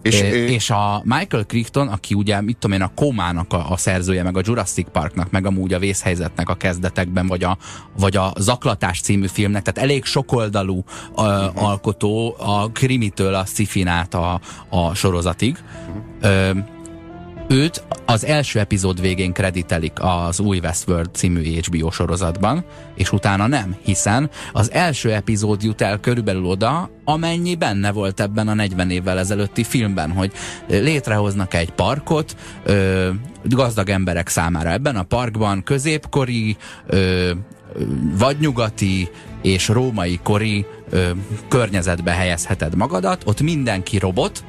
[0.02, 3.78] És, é, és a Michael Crichton, aki ugye, mit tudom én, a Komának a, a
[3.78, 7.58] szerzője, meg a Jurassic Parknak, meg amúgy a vészhelyzetnek a kezdetekben, vagy a,
[7.98, 10.84] vagy a Zaklatás című filmnek, tehát elég sokoldalú
[11.16, 11.64] a, uh-huh.
[11.64, 15.58] alkotó a krimitől a sci a, a sorozatig.
[15.88, 16.04] Uh-huh.
[16.22, 16.52] Ö,
[17.52, 23.76] Őt az első epizód végén kreditelik az új Westworld című HBO sorozatban, és utána nem,
[23.84, 29.20] hiszen az első epizód jut el körülbelül oda, amennyi benne volt ebben a 40 évvel
[29.20, 30.32] ezelőtti filmben, hogy
[30.68, 33.10] létrehoznak egy parkot ö,
[33.44, 34.70] gazdag emberek számára.
[34.72, 37.32] Ebben a parkban középkori, ö,
[38.18, 39.10] vagy nyugati
[39.42, 41.10] és római kori ö,
[41.48, 44.44] környezetbe helyezheted magadat, ott mindenki robot,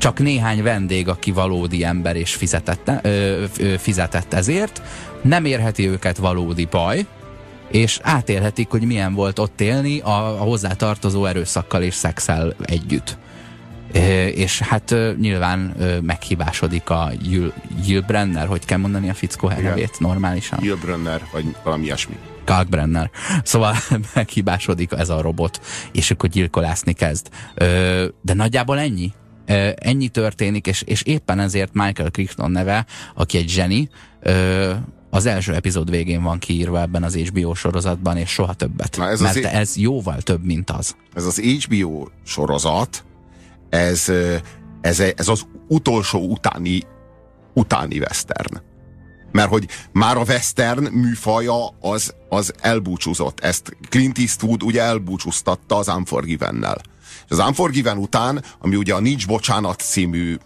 [0.00, 4.82] csak néhány vendég, aki valódi ember és fizetett, ö, ö, fizetett ezért,
[5.22, 7.06] nem érheti őket valódi baj,
[7.70, 13.18] és átélhetik, hogy milyen volt ott élni a, a hozzátartozó erőszakkal és szexel együtt.
[13.92, 15.58] É, és hát nyilván
[16.02, 17.10] meghibásodik a
[17.84, 20.58] Jill Brenner, hogy kell mondani a fickó nevét normálisan?
[20.62, 22.16] Jill Brenner, vagy valami ilyesmi.
[22.44, 23.10] Kalkbrenner.
[23.42, 23.76] Szóval
[24.14, 25.60] meghibásodik ez a robot,
[25.92, 27.28] és akkor gyilkolászni kezd.
[28.22, 29.12] De nagyjából ennyi
[29.74, 33.88] ennyi történik, és, és éppen ezért Michael Crichton neve, aki egy zseni,
[35.10, 38.96] az első epizód végén van kiírva ebben az HBO sorozatban, és soha többet.
[38.96, 40.96] Na ez mert az ez jóval több, mint az.
[41.14, 43.04] Ez az HBO sorozat,
[43.68, 44.12] ez,
[44.80, 46.82] ez, ez az utolsó utáni,
[47.54, 48.60] utáni western.
[49.32, 53.40] Mert hogy már a western műfaja az, az elbúcsúzott.
[53.40, 56.80] Ezt Clint Eastwood ugye elbúcsúztatta az Unforgiven-nel.
[57.30, 60.36] És az Unforgiven után, ami ugye a Nincs Bocsánat című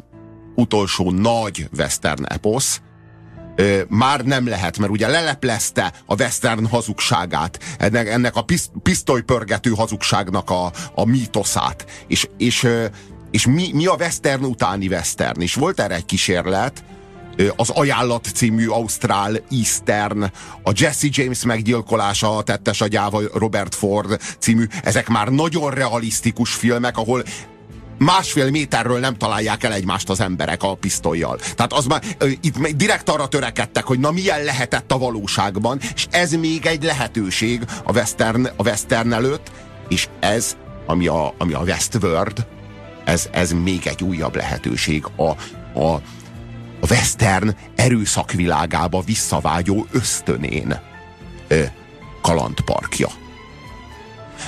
[0.54, 2.80] utolsó nagy western eposz,
[3.88, 10.50] már nem lehet, mert ugye leleplezte a western hazugságát, ennek, ennek a piszt, pisztolypörgető hazugságnak
[10.50, 11.86] a, a mítoszát.
[12.06, 12.68] És, és,
[13.30, 15.40] és mi, mi a western utáni western?
[15.40, 16.84] És volt erre egy kísérlet,
[17.56, 20.22] az Ajánlat című Ausztrál Eastern,
[20.62, 26.96] a Jesse James meggyilkolása, a tettes agyával Robert Ford című, ezek már nagyon realisztikus filmek,
[26.96, 27.24] ahol
[27.98, 31.38] másfél méterről nem találják el egymást az emberek a pisztolyjal.
[31.54, 32.02] Tehát az már
[32.40, 37.64] itt direkt arra törekedtek, hogy na milyen lehetett a valóságban, és ez még egy lehetőség
[37.84, 39.50] a western, a western előtt,
[39.88, 42.46] és ez, ami a, ami a Westworld,
[43.04, 45.28] ez, ez még egy újabb lehetőség a,
[45.80, 46.00] a,
[46.84, 50.80] a western erőszakvilágába visszavágyó ösztönén
[51.48, 51.62] ö,
[52.22, 53.08] kalandparkja.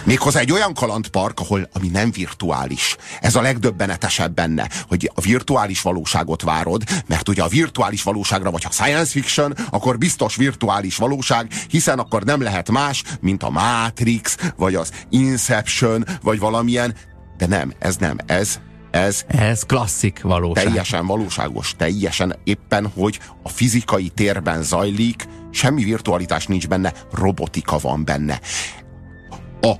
[0.05, 2.97] Méghozzá egy olyan kalandpark, ahol ami nem virtuális.
[3.21, 8.63] Ez a legdöbbenetesebb benne, hogy a virtuális valóságot várod, mert ugye a virtuális valóságra, vagy
[8.63, 14.37] ha science fiction, akkor biztos virtuális valóság, hiszen akkor nem lehet más, mint a Matrix,
[14.57, 16.95] vagy az Inception, vagy valamilyen,
[17.37, 18.61] de nem, ez nem, ez
[18.97, 20.65] ez, ez klasszik valóság.
[20.65, 28.05] Teljesen valóságos, teljesen éppen, hogy a fizikai térben zajlik, semmi virtualitás nincs benne, robotika van
[28.05, 28.41] benne.
[29.61, 29.73] A,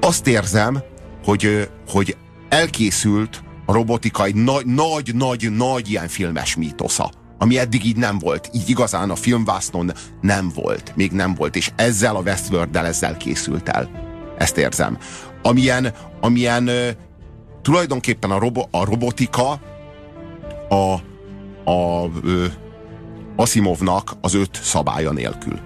[0.00, 0.82] azt érzem,
[1.24, 2.16] hogy, hogy
[2.48, 7.10] elkészült a robotikai nagy, nagy, nagy, nagy ilyen filmes mítosza
[7.42, 8.50] ami eddig így nem volt.
[8.52, 10.92] Így igazán a filmvásznon nem volt.
[10.96, 11.56] Még nem volt.
[11.56, 13.90] És ezzel a westworld ezzel készült el.
[14.38, 14.98] Ezt érzem.
[15.42, 16.70] Amilyen, amilyen
[17.62, 19.60] tulajdonképpen a, robo, a robotika
[20.68, 20.92] a,
[21.70, 22.46] a ö,
[23.36, 25.58] Asimovnak az öt szabálya nélkül.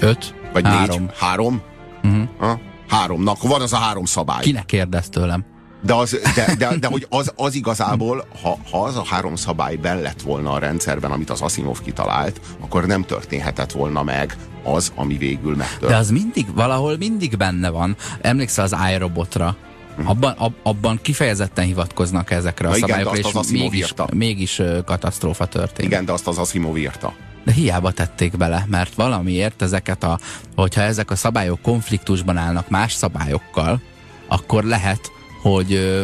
[0.00, 0.34] Öt?
[0.52, 1.00] Vagy három.
[1.00, 1.10] négy?
[1.18, 1.62] Három?
[2.04, 2.28] Uh-huh.
[2.38, 2.60] Ha?
[2.88, 3.42] Háromnak.
[3.42, 4.42] Van az a három szabály.
[4.42, 5.44] Kinek kérdez tőlem?
[5.82, 9.76] De, az, de, de, de hogy az, az igazából, ha, ha az a három szabály
[9.76, 14.92] ben lett volna a rendszerben, amit az Asimov kitalált, akkor nem történhetett volna meg az,
[14.94, 15.90] ami végül megtört.
[15.90, 17.96] De az mindig, valahol mindig benne van.
[18.20, 19.56] Emlékszel az iRobotra?
[19.96, 20.08] Hm.
[20.08, 25.88] Abban, ab, abban kifejezetten hivatkoznak ezekre a szabályokra, és az mégis, mégis katasztrófa történt.
[25.88, 27.14] Igen, de azt az Asimov írta.
[27.44, 30.18] De hiába tették bele, mert valamiért ezeket a,
[30.56, 33.80] hogyha ezek a szabályok konfliktusban állnak más szabályokkal,
[34.26, 36.00] akkor lehet, hogy,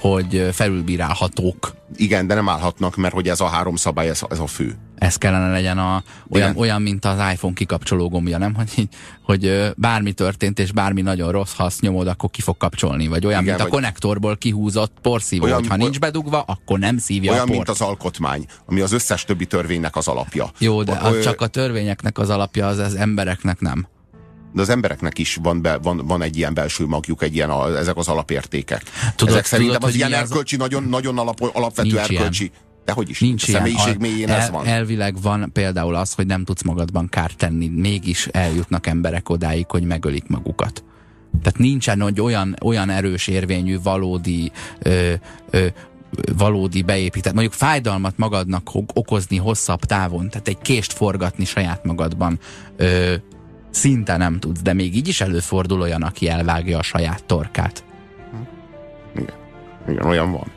[0.00, 1.74] hogy felülbírálhatók.
[1.96, 4.74] Igen, de nem állhatnak, mert hogy ez a három szabály, ez, ez a fő.
[4.98, 8.54] Ez kellene legyen a, olyan, olyan, mint az iPhone kikapcsoló gombja, nem?
[8.54, 8.88] Hogy,
[9.22, 13.06] hogy bármi történt, és bármi nagyon rossz, ha azt nyomod, akkor ki fog kapcsolni.
[13.06, 17.30] Vagy olyan, Igen, mint a konnektorból kihúzott porszívó, olyan, ha nincs bedugva, akkor nem szívja
[17.30, 17.56] Olyan, a port.
[17.56, 20.50] mint az alkotmány, ami az összes többi törvénynek az alapja.
[20.58, 23.86] Jó, de a, csak a törvényeknek az alapja, az, az embereknek nem
[24.52, 27.78] de az embereknek is van, be, van, van egy ilyen belső magjuk, egy ilyen a,
[27.78, 28.82] ezek az alapértékek.
[29.16, 30.60] Tudod, ezek szerintem tudod, az ilyen erkölcsi, az...
[30.60, 32.44] nagyon, nagyon alap, alapvető erkölcsi.
[32.44, 32.70] Ilyen.
[32.84, 34.12] De hogy is, Nincs a személyiség ilyen.
[34.12, 34.66] mélyén el, ez van.
[34.66, 39.82] Elvileg van például az, hogy nem tudsz magadban kárt tenni, mégis eljutnak emberek odáig, hogy
[39.82, 40.84] megölik magukat.
[41.42, 45.12] Tehát nincsen hogy olyan, olyan erős érvényű, valódi ö,
[45.50, 45.66] ö,
[46.36, 52.38] valódi beépített, mondjuk fájdalmat magadnak okozni hosszabb távon, tehát egy kést forgatni saját magadban
[52.76, 53.14] ö,
[53.72, 57.84] szinte nem tudsz, de még így is előfordul olyan, aki elvágja a saját torkát.
[59.14, 59.34] Igen,
[59.88, 60.50] Igen olyan van.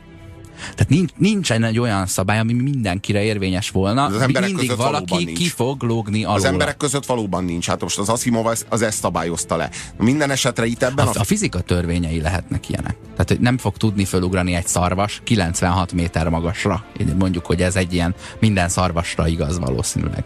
[0.56, 4.04] Tehát nincs, nincsen egy olyan szabály, ami mindenkire érvényes volna.
[4.04, 6.36] Az emberek Mindig valaki ki fog lógni alól.
[6.36, 7.66] Az emberek között valóban nincs.
[7.66, 9.70] Hát most az Asimov az, az ezt szabályozta le.
[9.98, 11.06] Minden esetre itt ebben...
[11.06, 12.96] A, a, a fizika törvényei lehetnek ilyenek.
[13.10, 16.84] Tehát hogy nem fog tudni fölugrani egy szarvas 96 méter magasra.
[17.18, 20.24] Mondjuk, hogy ez egy ilyen minden szarvasra igaz valószínűleg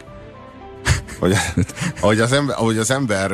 [1.21, 1.35] hogy,
[2.01, 3.31] ahogy az ember, ahogy az ember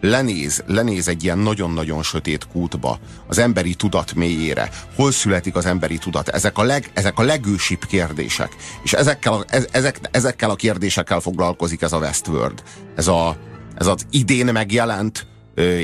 [0.00, 4.70] lenéz, lenéz egy ilyen nagyon-nagyon sötét kútba, az emberi tudat mélyére.
[4.94, 6.28] Hol születik az emberi tudat?
[6.28, 8.56] Ezek a, leg, ezek a legősibb kérdések.
[8.82, 12.62] És ezekkel a, ezek, ezekkel a kérdésekkel foglalkozik ez a Westworld.
[12.96, 13.36] Ez, a,
[13.74, 15.26] ez az idén megjelent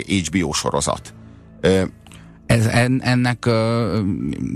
[0.07, 1.15] HBO sorozat.
[2.53, 3.99] Ez, en, ennek uh,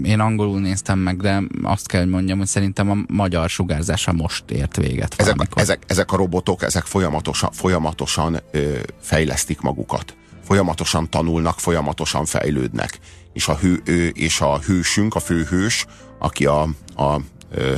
[0.02, 4.76] én angolul néztem meg, de azt kell, mondjam, hogy szerintem a magyar sugárzása most ért
[4.76, 5.14] véget.
[5.16, 10.16] Ezek, ezek, ezek a robotok, ezek folyamatosan, folyamatosan ö, fejlesztik magukat.
[10.42, 12.98] Folyamatosan tanulnak, folyamatosan fejlődnek.
[13.32, 15.86] És a, hő, ö, és a hősünk, a főhős,
[16.18, 16.62] aki a,
[16.96, 17.74] a, ö,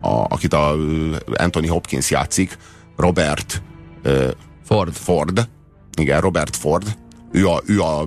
[0.00, 0.74] a akit a
[1.32, 2.58] Anthony Hopkins játszik,
[2.96, 3.62] Robert
[4.02, 4.30] ö,
[4.64, 4.94] Ford.
[4.94, 5.48] Ford.
[5.96, 7.00] Igen, Robert Ford
[7.32, 8.06] ő a, ő a,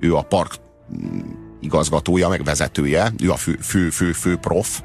[0.00, 0.54] ő a park
[1.60, 4.82] igazgatója, meg vezetője, ő a fő, fő, fő, fő prof.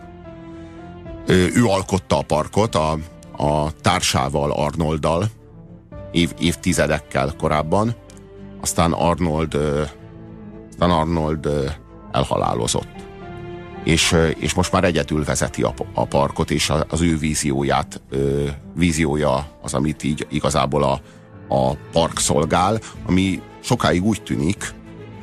[1.28, 2.98] Ő alkotta a parkot a,
[3.38, 5.30] a társával, Arnolddal,
[6.12, 7.96] év, évtizedekkel korábban.
[8.62, 9.56] Aztán Arnold,
[10.70, 11.48] aztán Arnold
[12.12, 13.06] elhalálozott.
[13.84, 18.02] És, és most már egyedül vezeti a, a parkot, és az ő vízióját,
[18.76, 21.02] víziója az, amit így igazából a,
[21.56, 24.74] a park szolgál, ami sokáig úgy tűnik,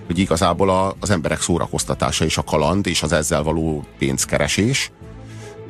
[0.07, 4.91] hogy igazából a, az emberek szórakoztatása és a kaland és az ezzel való pénzkeresés,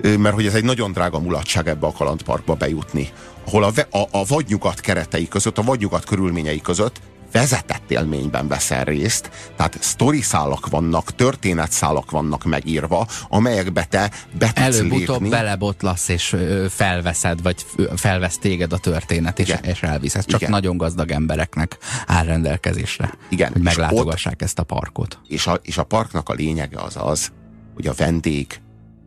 [0.03, 3.09] mert hogy ez egy nagyon drága mulatság ebbe a kalandparkba bejutni,
[3.47, 7.01] ahol a, a, a vadnyugat keretei között, a vadnyugat körülményei között
[7.35, 15.29] vezetett élményben veszel részt, tehát sztoriszálak vannak, történetszálak vannak megírva, amelyekbe te be tudsz Előbb-utóbb
[15.29, 16.37] belebotlasz és
[16.69, 17.67] felveszed, vagy
[17.97, 20.25] felvesz téged a történet, és, és elviszed.
[20.25, 20.53] Csak Igen.
[20.53, 23.53] nagyon gazdag embereknek áll rendelkezésre, Igen.
[23.53, 25.19] hogy meglátogassák ott, ezt a parkot.
[25.29, 27.33] És a, és a parknak a lényege az az,
[27.75, 28.61] hogy a vendég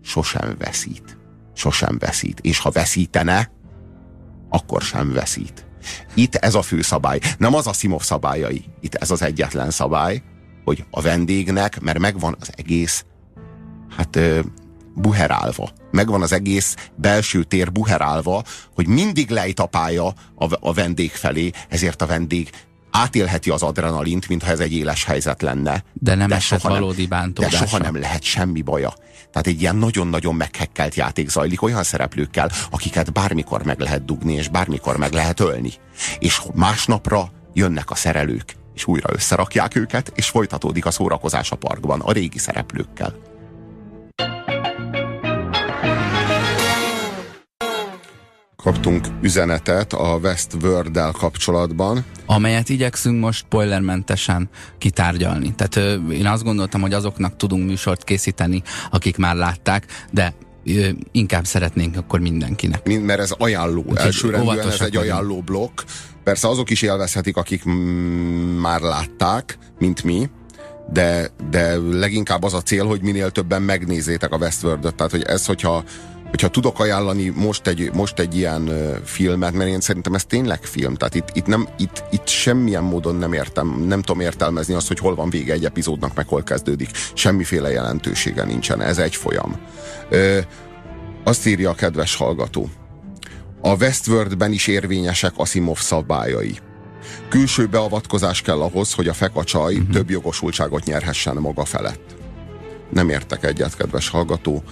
[0.04, 1.18] sosem veszít.
[1.54, 2.40] Sosem veszít.
[2.40, 3.52] És ha veszítene,
[4.58, 5.66] akkor sem veszít.
[6.14, 7.20] Itt ez a fő szabály.
[7.38, 8.66] Nem az a Simov szabályai.
[8.82, 10.22] Itt ez az egyetlen szabály,
[10.64, 13.06] hogy a vendégnek, mert megvan az egész,
[13.98, 14.20] hát
[14.96, 15.70] buherálva.
[15.92, 18.44] Megvan az egész belső tér buherálva,
[18.76, 19.70] hogy mindig lejt a
[20.36, 22.50] a, vendég felé, ezért a vendég
[22.92, 25.84] átélheti az adrenalint, mintha ez egy éles helyzet lenne.
[25.94, 27.60] De nem de esett valódi bántódásra.
[27.60, 28.94] De soha nem lehet semmi baja.
[29.38, 34.48] Tehát egy ilyen nagyon-nagyon meghekkelt játék zajlik olyan szereplőkkel, akiket bármikor meg lehet dugni, és
[34.48, 35.72] bármikor meg lehet ölni.
[36.20, 42.00] És másnapra jönnek a szerelők, és újra összerakják őket, és folytatódik a szórakozás a parkban
[42.00, 43.37] a régi szereplőkkel.
[48.74, 52.06] Kaptunk üzenetet a Westworld-del kapcsolatban.
[52.26, 55.56] Amelyet igyekszünk most spoilermentesen kitárgyalni.
[55.56, 60.34] Tehát ö, én azt gondoltam, hogy azoknak tudunk műsort készíteni, akik már látták, de
[60.66, 62.86] ö, inkább szeretnénk akkor mindenkinek.
[62.88, 63.82] Mind, mert ez ajánló.
[63.82, 65.82] Úgyhogy Elsőrendűen ez egy ajánló blokk.
[66.24, 67.64] persze azok is élvezhetik, akik
[68.60, 70.30] már látták, mint mi,
[70.92, 74.96] de, de leginkább az a cél, hogy minél többen megnézzétek a Westworld-öt.
[74.96, 75.84] Tehát, hogy ez, hogyha,
[76.30, 78.72] hogyha tudok ajánlani most egy, most egy ilyen
[79.04, 83.16] filmet, mert én szerintem ez tényleg film, tehát itt, itt, nem, itt, itt semmilyen módon
[83.16, 86.90] nem értem, nem tudom értelmezni azt, hogy hol van vége egy epizódnak, meg hol kezdődik.
[87.14, 89.56] Semmiféle jelentősége nincsen, ez egy folyam.
[90.12, 90.38] Uh,
[91.24, 92.70] azt írja a kedves hallgató.
[93.62, 96.58] A Westworldben is érvényesek Asimov szabályai.
[97.30, 99.90] Külső beavatkozás kell ahhoz, hogy a fekacsaj uh-huh.
[99.90, 102.16] több jogosultságot nyerhessen maga felett.
[102.90, 104.64] Nem értek egyet, kedves hallgató.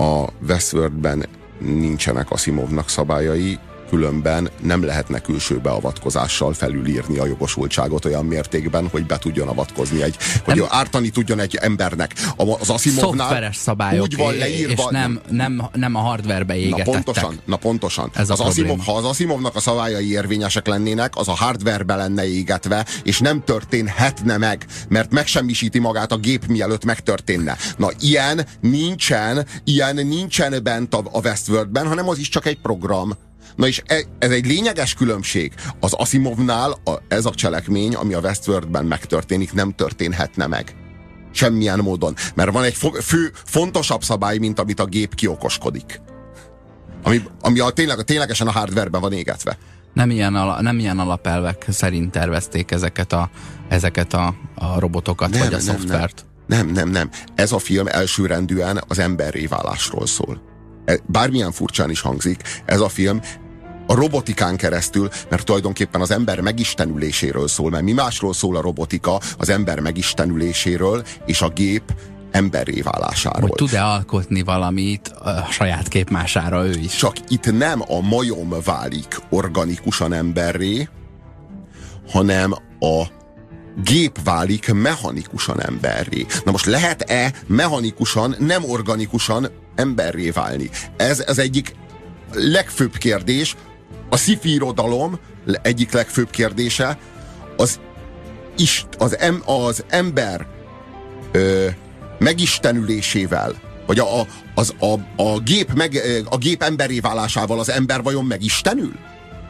[0.00, 1.26] A Westworldben
[1.58, 3.58] nincsenek Asimovnak szabályai,
[3.90, 10.16] különben nem lehetne külső beavatkozással felülírni a jogosultságot olyan mértékben, hogy be tudjon avatkozni egy,
[10.44, 12.14] hogy nem, ártani tudjon egy embernek.
[12.36, 14.72] Az Asimovnál Szoftveres szabályok, úgy van leírva.
[14.72, 16.86] És nem, nem, nem a hardwarebe égetettek.
[16.86, 18.10] Na pontosan, na pontosan.
[18.14, 22.86] Ez az Asimov, ha az Asimovnak a szabályai érvényesek lennének, az a hardwarebe lenne égetve,
[23.02, 27.56] és nem történhetne meg, mert megsemmisíti magát a gép mielőtt megtörténne.
[27.76, 33.12] Na ilyen nincsen, ilyen nincsen bent a, a Westworldben, hanem az is csak egy program.
[33.56, 35.52] Na és e, ez egy lényeges különbség.
[35.80, 40.74] Az Asimovnál a, ez a cselekmény, ami a Westworldben megtörténik, nem történhetne meg.
[41.32, 42.14] Semmilyen módon.
[42.34, 46.00] Mert van egy fo- fő, fontosabb szabály, mint amit a gép kiokoskodik.
[47.02, 49.58] Ami, ami a, tényleg, ténylegesen a hardwareben van égetve.
[49.94, 53.30] Nem ilyen, ala, nem ilyen alapelvek szerint tervezték ezeket a,
[53.68, 56.24] ezeket a, a robotokat, nem, vagy a nem, szoftvert.
[56.46, 57.10] Nem, nem, nem.
[57.34, 60.49] Ez a film elsőrendűen az emberré válásról szól.
[61.06, 63.20] Bármilyen furcsán is hangzik, ez a film
[63.86, 69.20] a robotikán keresztül, mert tulajdonképpen az ember megistenüléséről szól, mert mi másról szól a robotika,
[69.38, 71.82] az ember megistenüléséről, és a gép
[72.30, 73.40] emberré válásáról.
[73.40, 76.96] Hogy tud-e alkotni valamit a saját képmására ő is?
[76.96, 80.88] Csak itt nem a majom válik organikusan emberré,
[82.12, 83.02] hanem a
[83.84, 86.26] gép válik mechanikusan emberré.
[86.44, 90.70] Na most lehet-e mechanikusan, nem organikusan emberré válni?
[90.96, 91.74] Ez az egyik
[92.32, 93.56] legfőbb kérdés,
[94.08, 95.18] a sci irodalom
[95.62, 96.98] egyik legfőbb kérdése,
[97.56, 97.80] az,
[98.56, 100.46] is, az, em, az ember
[101.32, 101.68] ö,
[102.18, 103.54] megistenülésével,
[103.86, 108.92] vagy a, az, a, a, gép meg, a gép emberé válásával az ember vajon megistenül?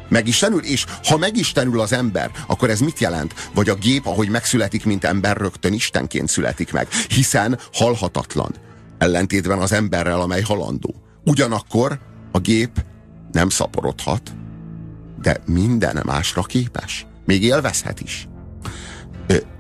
[0.09, 0.65] Megistenül?
[0.65, 3.35] És ha megistenül az ember, akkor ez mit jelent?
[3.55, 6.89] Vagy a gép, ahogy megszületik, mint ember, rögtön Istenként születik meg.
[7.09, 8.55] Hiszen halhatatlan.
[9.01, 10.95] Ellentétben az emberrel, amely halandó.
[11.25, 12.01] Ugyanakkor
[12.33, 12.85] a gép
[13.33, 14.33] nem szaporodhat,
[15.23, 17.07] de minden másra képes.
[17.25, 18.29] Még élvezhet is.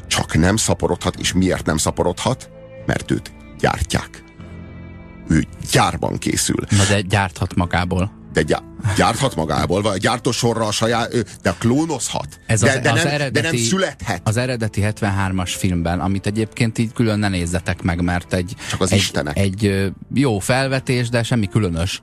[0.07, 2.51] Csak nem szaporodhat, és miért nem szaporodhat?
[2.87, 4.25] Mert őt gyártják.
[5.29, 6.65] Ő gyárban készül.
[6.71, 8.43] Na de gyárthat magából de
[8.97, 12.41] gyárthat magából, vagy gyártósorra a saját, de klónozhat.
[12.47, 14.21] Ez de, az, de, az nem, eredeti, de nem születhet.
[14.25, 18.93] Az eredeti 73-as filmben, amit egyébként így külön ne nézzetek meg, mert egy, Csak az
[18.93, 19.39] egy, Istenek.
[19.39, 22.03] egy jó felvetés, de semmi különös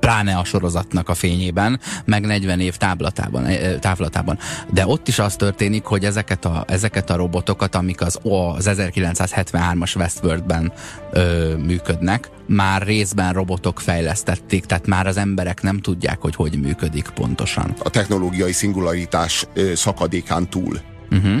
[0.00, 3.46] pláne a sorozatnak a fényében, meg 40 év táblatában,
[3.80, 4.38] távlatában.
[4.72, 8.18] De ott is az történik, hogy ezeket a, ezeket a robotokat, amik az,
[8.56, 10.72] az 1973-as Westworldben
[11.12, 17.08] ö, működnek, már részben robotok fejlesztették, tehát már az emberek nem tudják, hogy hogy működik
[17.14, 17.74] pontosan.
[17.82, 20.80] A technológiai szingularitás szakadékán túl.
[21.10, 21.38] Uh-huh.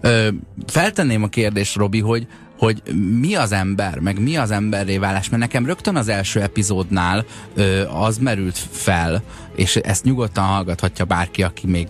[0.00, 0.28] Ö,
[0.66, 2.26] feltenném a kérdést, Robi, hogy
[2.58, 2.82] hogy
[3.20, 7.88] mi az ember, meg mi az emberré válás, mert nekem rögtön az első epizódnál ö,
[7.88, 9.22] az merült fel,
[9.54, 11.88] és ezt nyugodtan hallgathatja bárki, aki még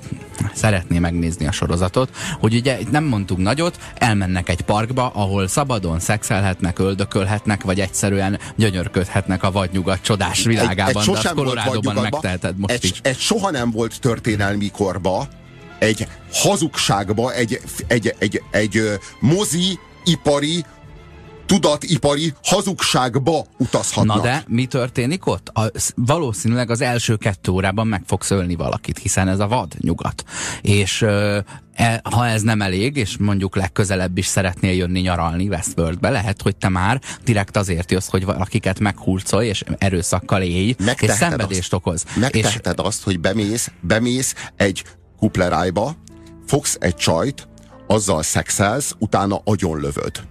[0.54, 6.78] szeretné megnézni a sorozatot, hogy ugye nem mondtunk nagyot, elmennek egy parkba, ahol szabadon szexelhetnek,
[6.78, 12.84] öldökölhetnek, vagy egyszerűen gyönyörködhetnek a vadnyugat csodás világában, egy, egy de Colorado-ban megteheted most egy,
[12.84, 13.00] is.
[13.02, 15.28] Egy soha nem volt történelmi korba,
[15.78, 18.82] egy hazugságba, egy, egy, egy, egy, egy
[19.20, 20.64] mozi ipari
[21.46, 24.16] tudatipari hazugságba utazhatnak.
[24.16, 25.48] Na de mi történik ott?
[25.48, 30.24] A, valószínűleg az első kettő órában meg fogsz ölni valakit, hiszen ez a vad nyugat.
[30.60, 36.42] És e, ha ez nem elég, és mondjuk legközelebb is szeretnél jönni nyaralni Westworldbe, lehet,
[36.42, 41.72] hogy te már direkt azért jössz, hogy valakiket meghulcolj, és erőszakkal élj, és szenvedést azt,
[41.72, 42.04] okoz.
[42.20, 42.84] Megteheted és...
[42.84, 44.84] azt, hogy bemész, bemész egy
[45.18, 45.96] kuplerájba,
[46.46, 47.48] fogsz egy csajt,
[47.86, 50.22] azzal szexelsz, utána agyonlövöd.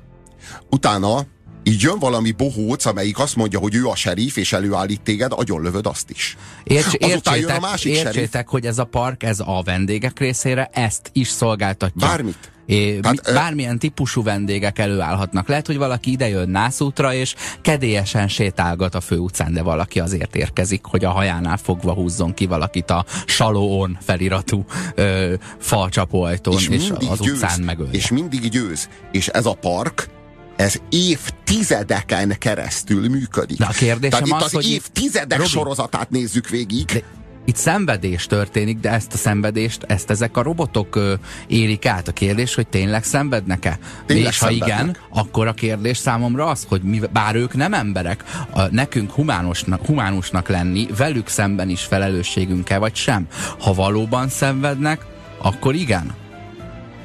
[0.70, 1.26] Utána
[1.68, 5.86] így jön valami bohóc, amelyik azt mondja, hogy ő a serif, és előállít téged, lövöd
[5.86, 6.38] azt is.
[6.64, 8.50] Érts, értsétek, jön a másik értsétek serif.
[8.50, 12.08] hogy ez a park, ez a vendégek részére ezt is szolgáltatja.
[12.08, 12.52] Bármit.
[12.66, 15.48] É, Tehát, bármilyen típusú vendégek előállhatnak.
[15.48, 21.06] Lehet, hogy valaki idejön nászútra, és kedélyesen sétálgat a főutcán, de valaki azért érkezik, hogy
[21.06, 27.44] a hajánál fogva húzzon ki valakit a Salóon feliratú ö, falcsapóajtón, és, és az győz,
[27.44, 27.92] utcán megölje.
[27.92, 28.90] És mindig győz.
[29.12, 30.10] És ez a park,
[30.56, 33.58] ez évtizedeken keresztül működik.
[33.58, 36.86] De a kérdésem Tehát az, itt az hogy évtizedek Robi, sorozatát nézzük végig.
[36.86, 37.04] De
[37.46, 41.14] itt szenvedés történik, de ezt a szenvedést, ezt ezek a robotok ö,
[41.48, 42.08] élik át.
[42.08, 43.80] A kérdés, hogy tényleg szenvednek-e?
[44.06, 48.24] Tényleg És ha igen, akkor a kérdés számomra az, hogy mi, bár ők nem emberek,
[48.50, 53.28] a, nekünk humánusnak, humánusnak lenni, velük szemben is felelősségünk-e, vagy sem?
[53.60, 55.06] Ha valóban szenvednek,
[55.38, 56.14] akkor igen.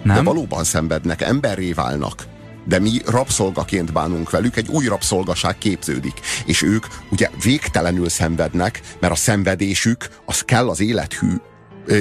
[0.03, 0.17] Nem?
[0.17, 2.30] De valóban szenvednek, emberré válnak
[2.65, 6.21] de mi rabszolgaként bánunk velük, egy új rabszolgaság képződik.
[6.47, 11.35] És ők ugye végtelenül szenvednek, mert a szenvedésük az kell az élethű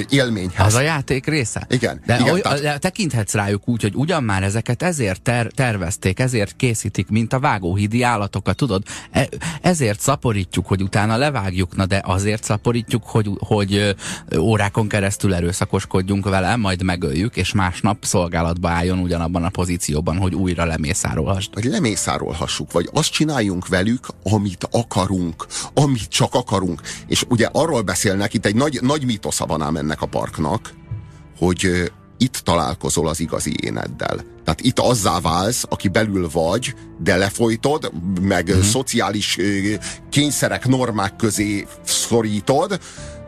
[0.10, 0.66] élményhez.
[0.66, 1.66] Az a játék része?
[1.70, 2.02] Igen.
[2.06, 2.80] De, igen, oly, tehát...
[2.80, 8.04] tekinthetsz rájuk úgy, hogy ugyan már ezeket ezért ter, tervezték, ezért készítik, mint a vágóhídi
[8.04, 8.84] állatokat, tudod?
[9.12, 9.30] E,
[9.62, 13.96] ezért szaporítjuk, hogy utána levágjuk, na de azért szaporítjuk, hogy, hogy
[14.38, 20.66] órákon keresztül erőszakoskodjunk vele, majd megöljük, és másnap szolgálatba álljon ugyanabban a pozícióban, hogy újra
[20.66, 21.48] lemészárolhass.
[21.54, 26.82] Vagy lemészárolhassuk, vagy azt csináljunk velük, amit akarunk, amit csak akarunk.
[27.08, 30.74] És ugye arról beszélnek, itt egy nagy, nagy mitosza van ám ennek a parknak,
[31.38, 34.16] hogy itt találkozol az igazi éneddel.
[34.44, 38.62] Tehát itt azzá válsz, aki belül vagy, de lefolytod, meg mm-hmm.
[38.62, 39.38] szociális
[40.10, 42.80] kényszerek, normák közé szorítod,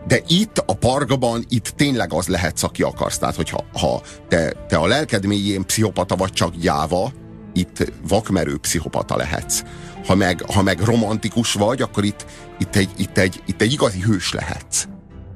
[0.07, 3.17] de itt a parkban, itt tényleg az lehetsz, aki akarsz.
[3.17, 7.11] Tehát, hogyha ha te, te a lelked mélyén pszichopata vagy csak gyáva,
[7.53, 9.61] itt vakmerő pszichopata lehetsz.
[10.05, 12.25] Ha meg, ha meg romantikus vagy, akkor itt,
[12.59, 14.85] itt, egy, itt, egy, itt egy igazi hős lehetsz.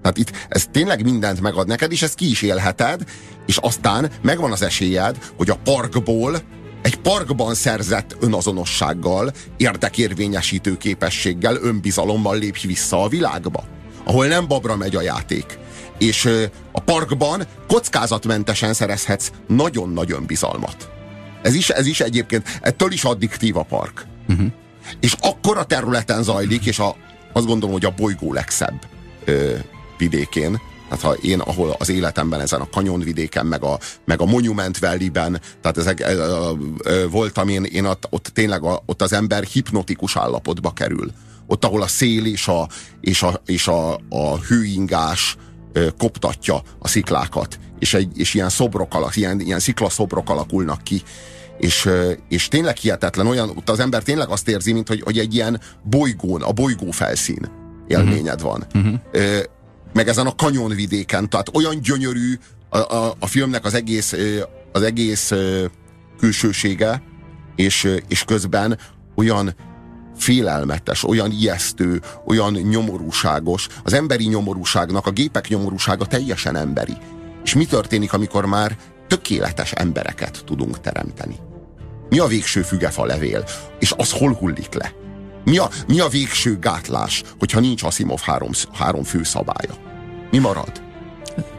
[0.06, 3.04] Tehát itt ez tényleg mindent megad neked, és ezt ki is élheted,
[3.46, 6.42] és aztán megvan az esélyed, hogy a parkból
[6.82, 13.64] egy parkban szerzett önazonossággal, érdekérvényesítő képességgel, önbizalommal lépj vissza a világba,
[14.04, 15.58] ahol nem babra megy a játék.
[15.98, 16.30] És
[16.72, 20.90] a parkban kockázatmentesen szerezhetsz nagyon-nagy önbizalmat.
[21.42, 24.06] Ez is, ez is egyébként, ettől is addiktív a park.
[24.28, 24.48] Uh-huh.
[25.00, 26.96] És akkor a területen zajlik, és a,
[27.34, 28.80] azt gondolom, hogy a bolygó legszebb
[29.26, 29.56] ö,
[29.98, 34.78] vidékén, tehát ha én, ahol az életemben ezen a kanyonvidéken, meg a, meg a Monument
[34.78, 36.16] Valley-ben, tehát ezek, e, e,
[36.84, 41.12] e, voltam én, én ott, ott tényleg a, ott az ember hipnotikus állapotba kerül.
[41.48, 42.68] Ott, ahol a szél és a,
[43.02, 45.38] és a, és a, a hőingás
[45.74, 51.02] e, koptatja a sziklákat, és, egy, és ilyen szobrok alak, ilyen, ilyen sziklaszobrok alakulnak ki,
[51.58, 51.90] és,
[52.30, 55.62] és tényleg hihetetlen, olyan, ott az ember tényleg azt érzi, mint hogy, hogy egy ilyen
[55.84, 57.52] bolygón, a bolygó felszín
[57.88, 58.66] élményed van.
[58.74, 59.00] Uh-huh
[59.96, 61.30] meg ezen a kanyonvidéken.
[61.30, 62.34] Tehát olyan gyönyörű
[62.70, 64.16] a, a, a filmnek az egész,
[64.72, 65.32] az egész
[66.20, 67.04] külsősége,
[67.56, 68.80] és, és közben
[69.16, 69.56] olyan
[70.18, 73.68] félelmetes, olyan ijesztő, olyan nyomorúságos.
[73.84, 76.98] Az emberi nyomorúságnak, a gépek nyomorúsága teljesen emberi.
[77.44, 78.78] És mi történik, amikor már
[79.08, 81.36] tökéletes embereket tudunk teremteni?
[82.10, 83.44] Mi a végső fügefa levél?
[83.80, 84.94] És az hol hullik le?
[85.46, 89.74] Mi a, mi a végső gátlás, hogyha nincs Asimov három, három fő szabálya?
[90.32, 90.84] Mi marad?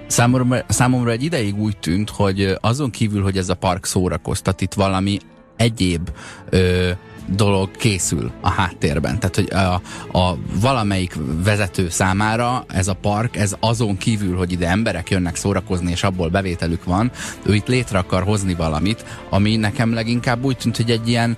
[0.07, 4.75] Számomra, számomra egy ideig úgy tűnt, hogy azon kívül, hogy ez a park szórakoztat, itt
[4.75, 5.19] valami
[5.57, 6.11] egyéb
[6.51, 6.91] ö,
[7.29, 9.19] dolog készül a háttérben.
[9.19, 9.81] Tehát, hogy a,
[10.19, 15.91] a valamelyik vezető számára ez a park, ez azon kívül, hogy ide emberek jönnek szórakozni,
[15.91, 17.11] és abból bevételük van,
[17.43, 21.37] ő itt létre akar hozni valamit, ami nekem leginkább úgy tűnt, hogy egy ilyen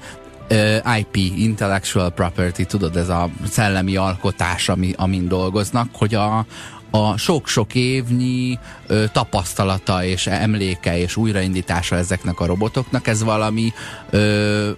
[0.98, 6.46] IP, Intellectual Property, tudod, ez a szellemi alkotás, ami, amin dolgoznak, hogy a,
[6.90, 13.72] a sok-sok évnyi ö, tapasztalata és emléke és újraindítása ezeknek a robotoknak, ez valami
[14.10, 14.70] ö,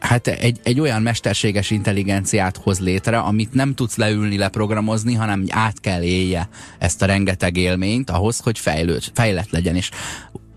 [0.00, 5.80] hát egy, egy olyan mesterséges intelligenciát hoz létre, amit nem tudsz leülni, leprogramozni, hanem át
[5.80, 6.48] kell élje
[6.78, 9.76] ezt a rengeteg élményt ahhoz, hogy fejlőd, fejlett legyen.
[9.76, 9.90] És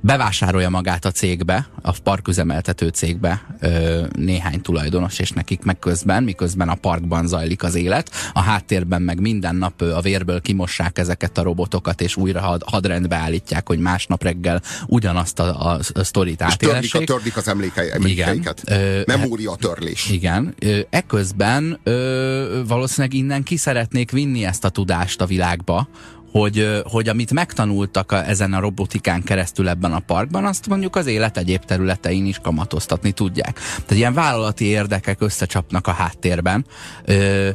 [0.02, 6.70] bevásárolja magát a cégbe, a parküzemeltető cégbe ö, néhány tulajdonos, és nekik meg közben, miközben
[6.70, 11.42] a parkban zajlik az élet, a háttérben meg minden nap a vérből kimossák ezeket a
[11.42, 16.92] robotokat, és újra had, hadrendbe állítják, hogy másnap reggel ugyanazt a, a, a sztorit átélessék.
[16.92, 18.62] Törlik, törlik az emlékei, emlékeiket.
[18.66, 19.04] Igen.
[19.06, 20.10] Memória törlés.
[20.10, 20.54] Igen.
[20.60, 25.88] Ö, eközben ö, valószínűleg innen ki szeretnék vinni ezt a tudást a világba,
[26.32, 31.06] hogy, hogy amit megtanultak a, ezen a robotikán keresztül ebben a parkban, azt mondjuk az
[31.06, 33.54] élet egyéb területein is kamatoztatni tudják.
[33.54, 36.66] Tehát ilyen vállalati érdekek összecsapnak a háttérben,
[37.06, 37.50] ö,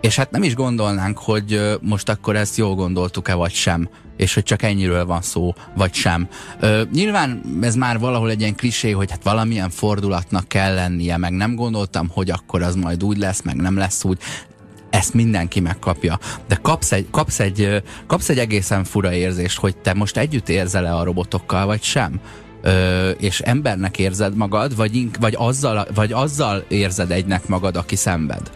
[0.00, 4.42] és hát nem is gondolnánk, hogy most akkor ezt jól gondoltuk-e vagy sem, és hogy
[4.42, 6.28] csak ennyiről van szó, vagy sem.
[6.60, 11.32] Ö, nyilván ez már valahol egy ilyen klisé, hogy hát valamilyen fordulatnak kell lennie, meg
[11.32, 14.18] nem gondoltam, hogy akkor az majd úgy lesz, meg nem lesz úgy
[14.98, 16.18] ezt mindenki megkapja.
[16.48, 20.94] De kapsz egy, kapsz egy, kapsz egy egészen fura érzést, hogy te most együtt érzel-e
[20.94, 22.20] a robotokkal, vagy sem.
[22.62, 28.50] Ö, és embernek érzed magad, vagy, vagy, azzal, vagy azzal érzed egynek magad, aki szenved.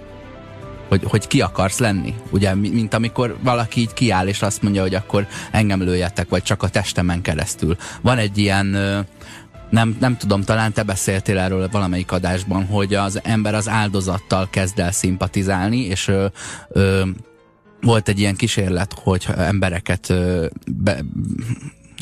[0.88, 2.14] Hogy, hogy ki akarsz lenni.
[2.30, 6.62] Ugye, mint amikor valaki így kiáll, és azt mondja, hogy akkor engem lőjetek, vagy csak
[6.62, 7.76] a testemen keresztül.
[8.00, 8.76] Van egy ilyen
[9.72, 14.78] nem, nem tudom, talán te beszéltél erről valamelyik adásban, hogy az ember az áldozattal kezd
[14.78, 16.26] el szimpatizálni, és ö,
[16.68, 17.02] ö,
[17.80, 21.00] volt egy ilyen kísérlet, hogy embereket ö, be,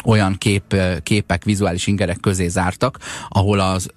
[0.05, 2.99] olyan kép, képek, vizuális ingerek közé zártak,
[3.29, 3.91] ahol az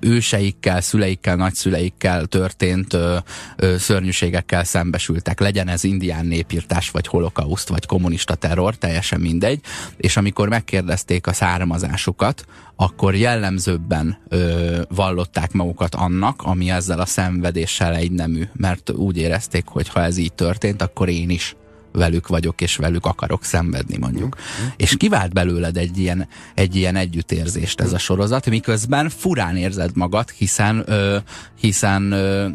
[0.00, 3.16] őseikkel, szüleikkel, nagyszüleikkel történt ö,
[3.56, 5.40] ö, szörnyűségekkel szembesültek.
[5.40, 9.60] Legyen ez indián népírtás, vagy holokauszt, vagy kommunista terror, teljesen mindegy.
[9.96, 12.44] És amikor megkérdezték a származásukat,
[12.76, 19.66] akkor jellemzőbben ö, vallották magukat annak, ami ezzel a szenvedéssel egy nemű, mert úgy érezték,
[19.66, 21.56] hogy ha ez így történt, akkor én is
[21.92, 24.36] velük vagyok, és velük akarok szenvedni, mondjuk.
[24.36, 24.66] Mm.
[24.76, 30.30] És kivált belőled egy ilyen, egy ilyen együttérzést ez a sorozat, miközben furán érzed magad,
[30.30, 31.16] hiszen, ö,
[31.60, 32.48] hiszen ö,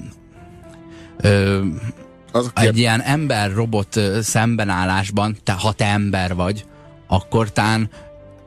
[1.18, 1.64] ö,
[2.32, 6.66] az egy ilyen ember-robot szembenállásban, te, ha te ember vagy,
[7.08, 7.90] akkor tán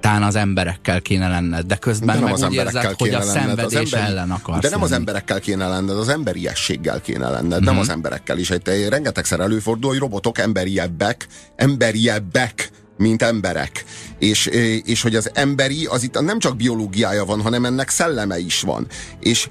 [0.07, 3.95] tán az emberekkel kéne lenned, de közben de meg úgy érzed, hogy a szenvedés az
[3.95, 4.93] emberi, ellen akarsz De nem lenni.
[4.93, 7.65] az emberekkel kéne lenned, az emberiességgel kéne lenned, uh-huh.
[7.65, 7.83] nem mhm.
[7.83, 8.51] az emberekkel is.
[8.51, 11.27] Egy, rengetegszer előfordul, hogy robotok emberiebbek,
[11.57, 13.85] emberiebbek, mint emberek.
[14.19, 14.47] És,
[14.85, 18.87] és hogy az emberi, az itt nem csak biológiája van, hanem ennek szelleme is van.
[19.21, 19.49] És,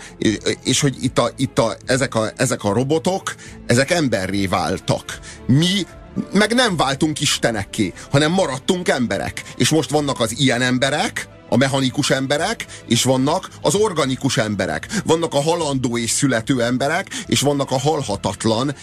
[0.64, 3.36] és hogy itt, a, itt a, ezek, a, ezek a robotok,
[3.68, 5.20] ezek emberré váltak.
[5.48, 5.86] Mi
[6.34, 9.44] meg nem váltunk istenekké, hanem maradtunk emberek.
[9.56, 14.88] És most vannak az ilyen emberek, a mechanikus emberek, és vannak az organikus emberek.
[15.06, 18.76] Vannak a halandó és születő emberek, és vannak a halhatatlan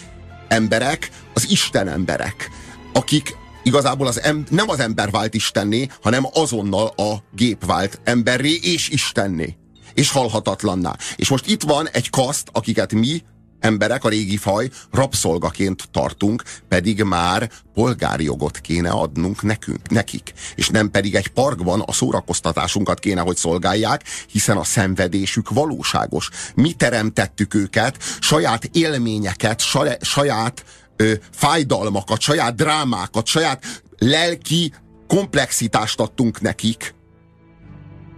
[0.48, 2.50] emberek, az Isten emberek,
[2.92, 8.54] akik igazából az em- nem az ember vált istenné, hanem azonnal a gép vált emberré
[8.62, 9.56] és istenné.
[9.94, 10.96] És halhatatlanná.
[11.16, 13.22] És most itt van egy kaszt, akiket mi
[13.62, 20.32] emberek, a régi faj rabszolgaként tartunk, pedig már polgári jogot kéne adnunk nekünk, nekik.
[20.54, 26.28] És nem pedig egy parkban a szórakoztatásunkat kéne, hogy szolgálják, hiszen a szenvedésük valóságos.
[26.54, 29.60] Mi teremtettük őket, saját élményeket,
[30.00, 30.64] saját
[30.96, 34.72] ö, fájdalmakat, saját drámákat, saját lelki
[35.06, 36.94] komplexitást adtunk nekik,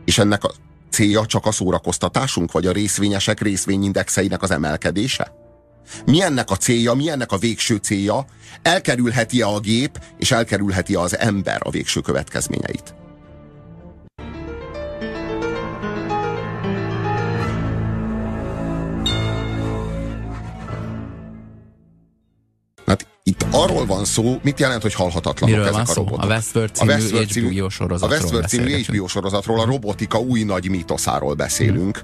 [0.05, 0.53] és ennek a,
[0.95, 5.33] célja csak a szórakoztatásunk, vagy a részvényesek részvényindexeinek az emelkedése?
[6.07, 8.25] Mi ennek a célja, mi ennek a végső célja?
[8.63, 12.95] Elkerülheti-e a gép, és elkerülheti -e az ember a végső következményeit?
[23.27, 26.23] Itt arról van szó, mit jelent, hogy halhatatlanok Miről ezek a robotok.
[26.23, 30.19] A Westworld című, a Westworld című HBO sorozatról A Westworld című HBO sorozatról, a robotika
[30.19, 32.03] új nagy mítoszáról beszélünk.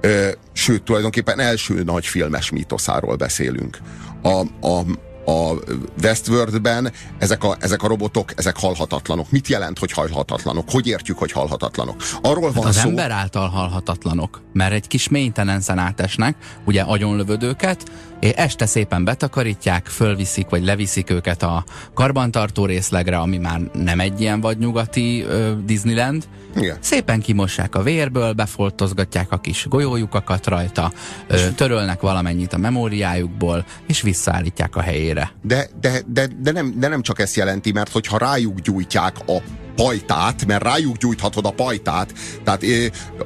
[0.00, 0.30] Hmm.
[0.52, 3.78] Sőt, tulajdonképpen első nagy filmes mítoszáról beszélünk.
[4.22, 4.84] A, a,
[5.26, 5.58] a
[6.02, 9.30] Westworldben ezek a, ezek a robotok, ezek halhatatlanok.
[9.30, 10.70] Mit jelent, hogy halhatatlanok?
[10.70, 12.02] Hogy értjük, hogy halhatatlanok?
[12.22, 12.88] Arról van hát az szó...
[12.88, 17.90] ember által halhatatlanok, mert egy kis maintenance átesnek, ugye agyonlövödőket,
[18.20, 21.64] este szépen betakarítják, fölviszik vagy leviszik őket a
[21.94, 26.24] karbantartó részlegre, ami már nem egy ilyen vadnyugati ö, Disneyland.
[26.56, 26.76] Igen.
[26.80, 30.92] Szépen kimossák a vérből, befoltozgatják a kis golyójukakat rajta,
[31.26, 35.32] ö, törölnek valamennyit a memóriájukból, és visszaállítják a helyére.
[35.42, 39.36] De, de, de, de, nem, de nem csak ezt jelenti, mert hogyha rájuk gyújtják a
[39.76, 42.12] pajtát, mert rájuk gyújthatod a pajtát,
[42.44, 42.64] tehát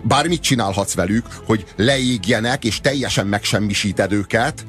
[0.02, 4.64] bármit csinálhatsz velük, hogy leégjenek, és teljesen megsemmisíted őket,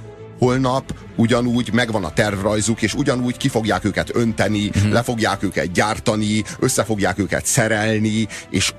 [0.46, 4.92] holnap ugyanúgy megvan a tervrajzuk, és ugyanúgy ki fogják őket önteni, uh-huh.
[4.92, 8.74] le fogják őket gyártani, össze fogják őket szerelni, és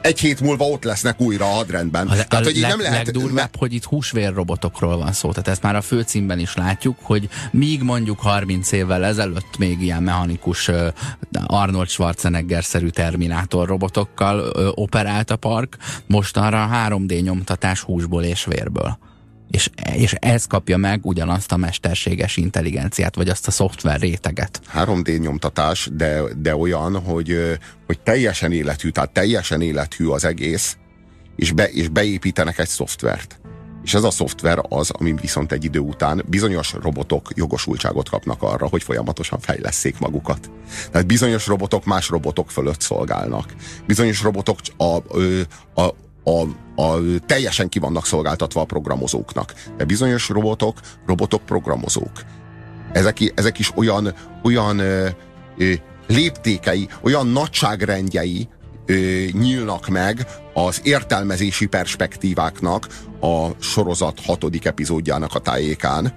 [0.00, 2.06] egy hét múlva ott lesznek újra a hadrendben.
[2.06, 3.04] A, tehát, a hogy leg, nem lehet...
[3.04, 5.30] legdurvább, hogy itt húsvérrobotokról van szó.
[5.30, 10.02] Tehát ezt már a főcímben is látjuk, hogy míg mondjuk 30 évvel ezelőtt még ilyen
[10.02, 10.70] mechanikus
[11.46, 14.40] Arnold Schwarzenegger-szerű Terminátor robotokkal
[14.74, 18.98] operált a park, most arra 3D nyomtatás húsból és vérből.
[19.50, 24.60] És, és ez kapja meg ugyanazt a mesterséges intelligenciát, vagy azt a szoftver réteget.
[24.74, 30.76] 3D nyomtatás, de, de olyan, hogy, hogy teljesen élethű, tehát teljesen élethű az egész,
[31.36, 33.40] és, be, és beépítenek egy szoftvert.
[33.86, 38.66] És ez a szoftver az, ami viszont egy idő után bizonyos robotok jogosultságot kapnak arra,
[38.66, 40.50] hogy folyamatosan fejleszék magukat.
[40.90, 43.54] Tehát bizonyos robotok más robotok fölött szolgálnak.
[43.86, 44.96] Bizonyos robotok a,
[45.82, 45.94] a,
[46.26, 46.42] a,
[46.82, 49.54] a, teljesen ki vannak szolgáltatva a programozóknak.
[49.76, 52.24] De bizonyos robotok, robotok programozók.
[52.92, 55.08] Ezek, ezek is olyan, olyan ö,
[55.58, 55.72] ö,
[56.06, 58.48] léptékei, olyan nagyságrendjei
[58.86, 58.94] ö,
[59.32, 62.86] nyílnak meg az értelmezési perspektíváknak
[63.20, 66.12] a sorozat hatodik epizódjának a tájékán,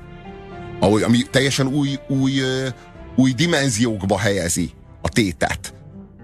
[0.80, 2.32] ahogy, ami teljesen új, új,
[3.16, 5.74] új dimenziókba helyezi a tétet,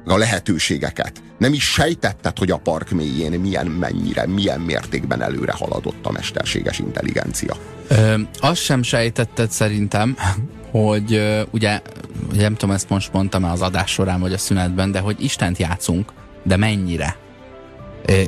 [0.05, 1.21] a lehetőségeket.
[1.37, 6.79] Nem is sejtetted, hogy a park mélyén milyen mennyire, milyen mértékben előre haladott a mesterséges
[6.79, 7.55] intelligencia.
[7.87, 10.17] Ö, azt sem sejtetted szerintem,
[10.71, 11.81] hogy ö, ugye,
[12.33, 16.13] nem tudom, ezt most mondtam az adás során, vagy a szünetben, de hogy Istent játszunk,
[16.43, 17.23] de mennyire?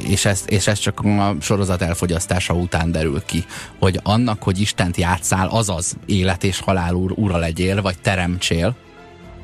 [0.07, 3.45] és ez, és ez csak a sorozat elfogyasztása után derül ki,
[3.79, 8.75] hogy annak, hogy Istent játszál, azaz élet és halál úr, ura legyél, vagy teremtsél,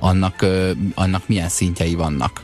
[0.03, 0.45] annak,
[0.93, 2.43] annak milyen szintjei vannak.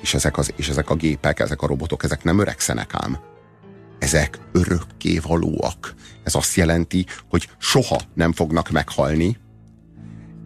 [0.00, 3.18] És ezek, az, és ezek a gépek, ezek a robotok, ezek nem öregszenek ám.
[3.98, 5.94] Ezek örökké valóak.
[6.22, 9.38] Ez azt jelenti, hogy soha nem fognak meghalni,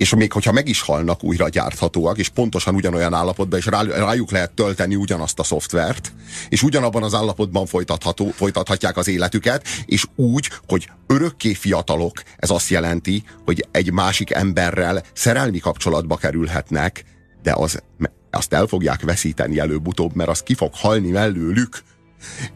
[0.00, 4.30] és még hogyha meg is halnak, újra gyárthatóak, és pontosan ugyanolyan állapotban, és rá, rájuk
[4.30, 6.12] lehet tölteni ugyanazt a szoftvert,
[6.48, 12.68] és ugyanabban az állapotban folytatható, folytathatják az életüket, és úgy, hogy örökké fiatalok, ez azt
[12.68, 17.04] jelenti, hogy egy másik emberrel szerelmi kapcsolatba kerülhetnek,
[17.42, 17.82] de az,
[18.30, 21.82] azt el fogják veszíteni előbb-utóbb, mert az ki fog halni mellőlük.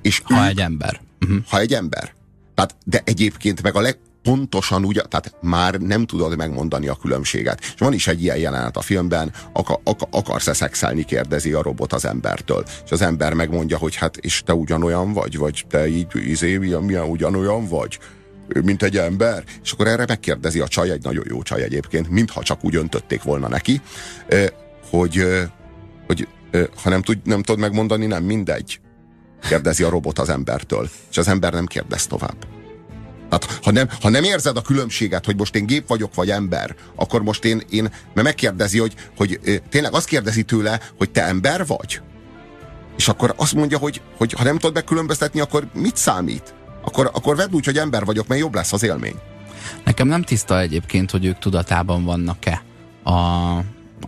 [0.03, 1.01] És ha ők, egy ember.
[1.21, 1.39] Uh-huh.
[1.49, 2.15] Ha egy ember.
[2.55, 7.61] Tehát, de egyébként meg a leg, pontosan úgy, tehát már nem tudod megmondani a különbséget.
[7.61, 11.93] És van is egy ilyen jelenet a filmben, akar, akar, akarsz-e szexelni, kérdezi a robot
[11.93, 12.65] az embertől.
[12.85, 16.83] És az ember megmondja, hogy hát, és te ugyanolyan vagy, vagy te így, izé, milyen,
[16.83, 17.99] milyen ugyanolyan vagy
[18.63, 22.43] mint egy ember, és akkor erre megkérdezi a csaj, egy nagyon jó csaj egyébként, mintha
[22.43, 23.81] csak úgy öntötték volna neki,
[24.91, 25.27] hogy,
[26.07, 26.29] hogy
[26.83, 28.81] ha nem, tud, nem tudod megmondani, nem mindegy.
[29.49, 32.64] Kérdezi a robot az embertől, és az ember nem kérdez tovább.
[33.29, 36.75] Tehát ha nem, ha nem érzed a különbséget, hogy most én gép vagyok, vagy ember,
[36.95, 41.67] akkor most én, én mert megkérdezi, hogy, hogy tényleg azt kérdezi tőle, hogy te ember
[41.67, 42.01] vagy?
[42.97, 46.55] És akkor azt mondja, hogy, hogy ha nem tudod megkülönböztetni, akkor mit számít?
[46.85, 49.17] Akkor, akkor vedd úgy, hogy ember vagyok, mert jobb lesz az élmény.
[49.85, 52.63] Nekem nem tiszta egyébként, hogy ők tudatában vannak-e
[53.03, 53.11] a,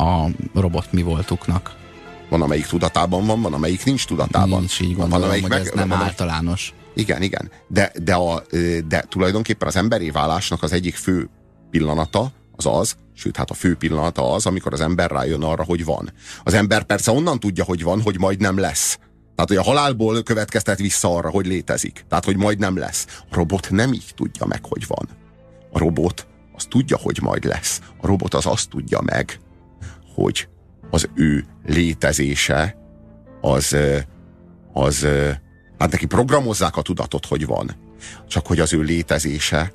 [0.02, 1.74] a robot mi voltuknak.
[2.28, 4.58] Van, amelyik tudatában van, van, amelyik nincs tudatában.
[4.58, 6.74] Nincs, így gondolom, van, amelyik hogy meg, ez nem van, általános.
[6.96, 7.50] Igen, igen.
[7.68, 8.42] De, de, a,
[8.88, 11.28] de tulajdonképpen az emberi válásnak az egyik fő
[11.70, 15.84] pillanata az az, sőt, hát a fő pillanata az, amikor az ember rájön arra, hogy
[15.84, 16.12] van.
[16.44, 18.98] Az ember persze onnan tudja, hogy van, hogy majd nem lesz.
[19.34, 22.04] Tehát, hogy a halálból következtet vissza arra, hogy létezik.
[22.08, 23.06] Tehát, hogy majd nem lesz.
[23.30, 25.08] A robot nem így tudja meg, hogy van.
[25.72, 27.80] A robot az tudja, hogy majd lesz.
[28.00, 29.40] A robot az azt tudja meg,
[30.14, 30.48] hogy
[30.90, 32.76] az ő létezése
[33.40, 33.76] az,
[34.72, 35.06] az,
[35.78, 37.70] Hát neki programozzák a tudatot, hogy van.
[38.28, 39.72] Csak hogy az ő létezése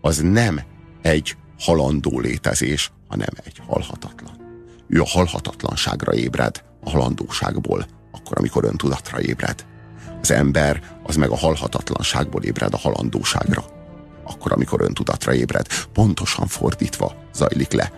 [0.00, 0.60] az nem
[1.02, 4.42] egy halandó létezés, hanem egy halhatatlan.
[4.88, 9.66] Ő a halhatatlanságra ébred, a halandóságból, akkor, amikor öntudatra ébred.
[10.20, 13.64] Az ember az meg a halhatatlanságból ébred a halandóságra,
[14.24, 15.66] akkor, amikor öntudatra ébred.
[15.92, 17.92] Pontosan fordítva zajlik le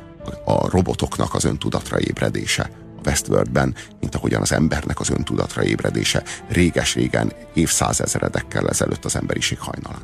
[0.45, 2.71] a robotoknak az öntudatra ébredése
[3.07, 10.03] Westworldben, mint ahogyan az embernek az öntudatra ébredése réges-régen, évszázezredekkel ezelőtt az emberiség hajnalán.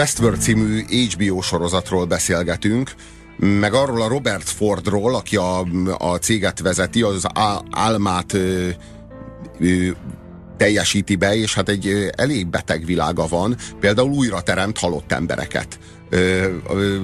[0.00, 2.92] Westworld című HBO sorozatról beszélgetünk,
[3.36, 5.66] meg arról a Robert Fordról, aki a,
[5.98, 7.26] a céget vezeti, az
[7.70, 8.68] álmát ö,
[9.58, 9.88] ö,
[10.56, 15.78] teljesíti be, és hát egy elég beteg világa van, például újra teremt halott embereket.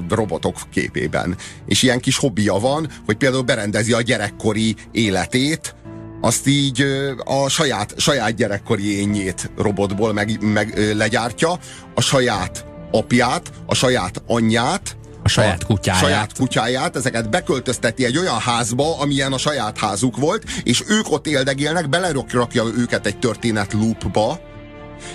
[0.08, 1.36] robotok képében.
[1.66, 5.74] És ilyen kis hobbija van, hogy például berendezi a gyerekkori életét,
[6.20, 6.84] azt így
[7.24, 11.58] a saját, saját gyerekkori énjét robotból meg, meg legyártja,
[11.94, 16.02] a saját apját, a saját anyját, a saját kutyáját.
[16.02, 21.26] saját kutyáját, ezeket beköltözteti egy olyan házba, amilyen a saját házuk volt, és ők ott
[21.26, 24.40] éldegélnek, belerakja őket egy történet loopba,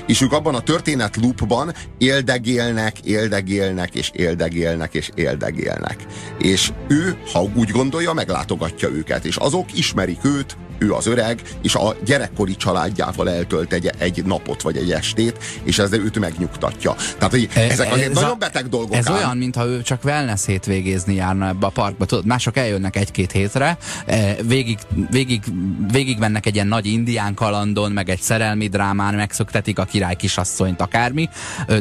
[0.07, 6.05] és ők abban a történet loopban éldegélnek, éldegélnek, és éldegélnek, és éldegélnek.
[6.37, 11.75] És ő, ha úgy gondolja, meglátogatja őket, és azok ismerik őt, ő az öreg, és
[11.75, 16.95] a gyerekkori családjával eltölt egy, egy napot vagy egy estét, és ez őt megnyugtatja.
[17.17, 18.95] Tehát, hogy ezek azért ez nagyon a, beteg dolgok.
[18.95, 19.15] Ez ám.
[19.15, 22.05] olyan, mintha ő csak wellness hétvégézni járna ebbe a parkba.
[22.05, 24.79] Tudod, mások eljönnek egy-két hétre, e, végig,
[25.09, 25.43] végig,
[25.91, 30.81] végig mennek egy ilyen nagy indián kalandon, meg egy szerelmi drámán, megszöktetik a király kisasszonyt,
[30.81, 31.29] akármi,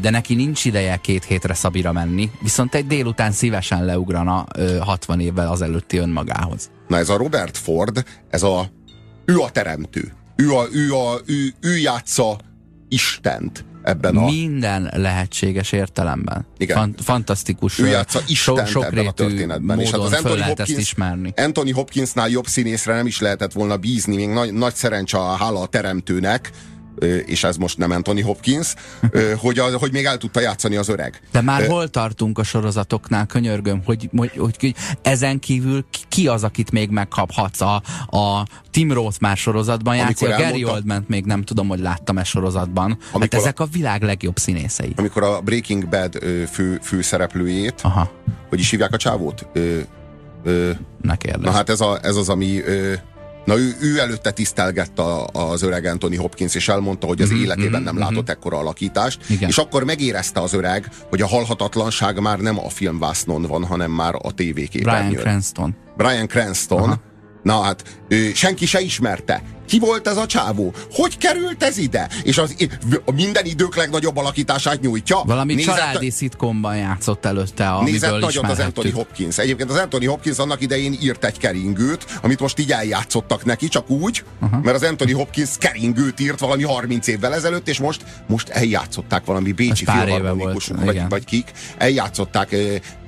[0.00, 4.46] de neki nincs ideje két hétre Szabira menni, viszont egy délután szívesen leugrana
[4.80, 6.70] 60 évvel azelőtti önmagához.
[6.88, 8.70] Na ez a Robert Ford, ez a
[9.30, 10.12] ő a teremtő.
[10.36, 12.38] Ő, a, ő, a, ő, ő játsza
[12.88, 14.24] Istent ebben a...
[14.24, 16.46] Minden lehetséges értelemben.
[16.58, 16.76] Igen.
[16.76, 17.78] Fan, fantasztikus.
[17.78, 19.80] Ő játsza Istent so, ebben a történetben.
[19.80, 21.32] És hát az Anthony Hopkins, ismerni.
[21.36, 25.60] Anthony Hopkinsnál jobb színészre nem is lehetett volna bízni, még nagy, nagy szerencse a hála
[25.60, 26.50] a teremtőnek,
[27.26, 28.74] és ez most nem Anthony Hopkins,
[29.42, 31.20] hogy, a, hogy még el tudta játszani az öreg.
[31.32, 36.70] De már hol tartunk a sorozatoknál, könyörgöm, hogy, hogy, hogy ezen kívül ki az, akit
[36.70, 37.60] még megkaphatsz?
[37.60, 42.24] A, a Tim Roth már sorozatban játszik, a Gary Oldman még nem tudom, hogy láttam-e
[42.24, 42.98] sorozatban.
[43.12, 44.92] Hát ezek a, a világ legjobb színészei.
[44.96, 46.18] Amikor a Breaking Bad
[46.50, 48.10] fő, főszereplőjét, Aha.
[48.48, 49.46] hogy is hívják a csávót?
[49.52, 49.78] Ö,
[50.44, 50.70] ö,
[51.02, 51.44] ne kérdez.
[51.44, 52.94] Na hát ez, a, ez az, ami ö,
[53.50, 57.82] Na ő, ő előtte tisztelgette az öreg Anthony Hopkins, és elmondta, hogy az mm-hmm, életében
[57.82, 58.02] nem mm-hmm.
[58.02, 59.48] látott ekkora alakítást, Igen.
[59.48, 64.14] és akkor megérezte az öreg, hogy a halhatatlanság már nem a filmvásznon van, hanem már
[64.22, 65.08] a tévéképernyőn.
[65.08, 65.76] Brian Cranston.
[65.96, 66.82] Brian Cranston.
[66.82, 67.00] Aha.
[67.42, 69.42] Na hát, ő, senki se ismerte.
[69.70, 70.74] Ki volt ez a csávó?
[70.92, 72.08] Hogy került ez ide?
[72.22, 72.54] És az
[73.04, 75.22] a minden idők legnagyobb alakítását nyújtja.
[75.24, 79.38] Valami nézett, családi szitkomban játszott előtte, amiből Nézett nagyot az Anthony Hopkins.
[79.38, 83.90] Egyébként az Anthony Hopkins annak idején írt egy keringőt, amit most így eljátszottak neki, csak
[83.90, 84.62] úgy, uh-huh.
[84.62, 89.52] mert az Anthony Hopkins keringőt írt valami 30 évvel ezelőtt, és most, most eljátszották valami
[89.52, 92.56] bécsi filharmonikus, vagy, vagy kik, eljátszották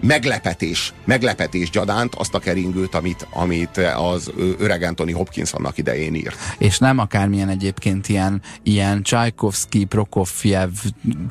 [0.01, 6.37] meglepetés, meglepetés gyadánt azt a keringőt, amit, amit az öreg Anthony Hopkins annak idején írt
[6.59, 10.71] és nem akármilyen egyébként ilyen, ilyen Csajkovszki, Prokofjev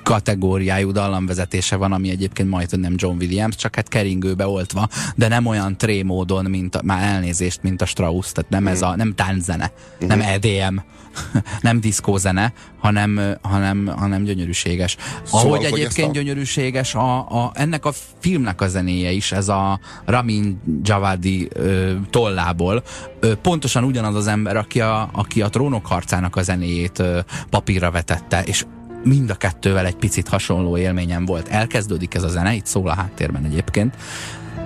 [0.03, 5.45] kategóriájú dallamvezetése van, ami egyébként majd nem John Williams, csak hát keringőbe oltva, de nem
[5.45, 8.67] olyan trémódon, mint a, már elnézést, mint a Strauss, tehát nem mm.
[8.67, 9.71] ez a, nem tánczene,
[10.03, 10.07] mm.
[10.07, 10.77] nem EDM,
[11.61, 14.97] nem diszkózene, hanem, hanem, hanem gyönyörűséges.
[15.23, 16.11] Szóval, Ahogy egyébként a...
[16.11, 22.83] gyönyörűséges a, a, ennek a filmnek a zenéje is, ez a Ramin Javadi ö, tollából,
[23.19, 27.91] ö, pontosan ugyanaz az ember, aki a, aki a trónok harcának a zenéjét ö, papírra
[27.91, 28.65] vetette, és
[29.03, 31.47] mind a kettővel egy picit hasonló élményem volt.
[31.47, 33.95] Elkezdődik ez a zene, itt szól a háttérben egyébként,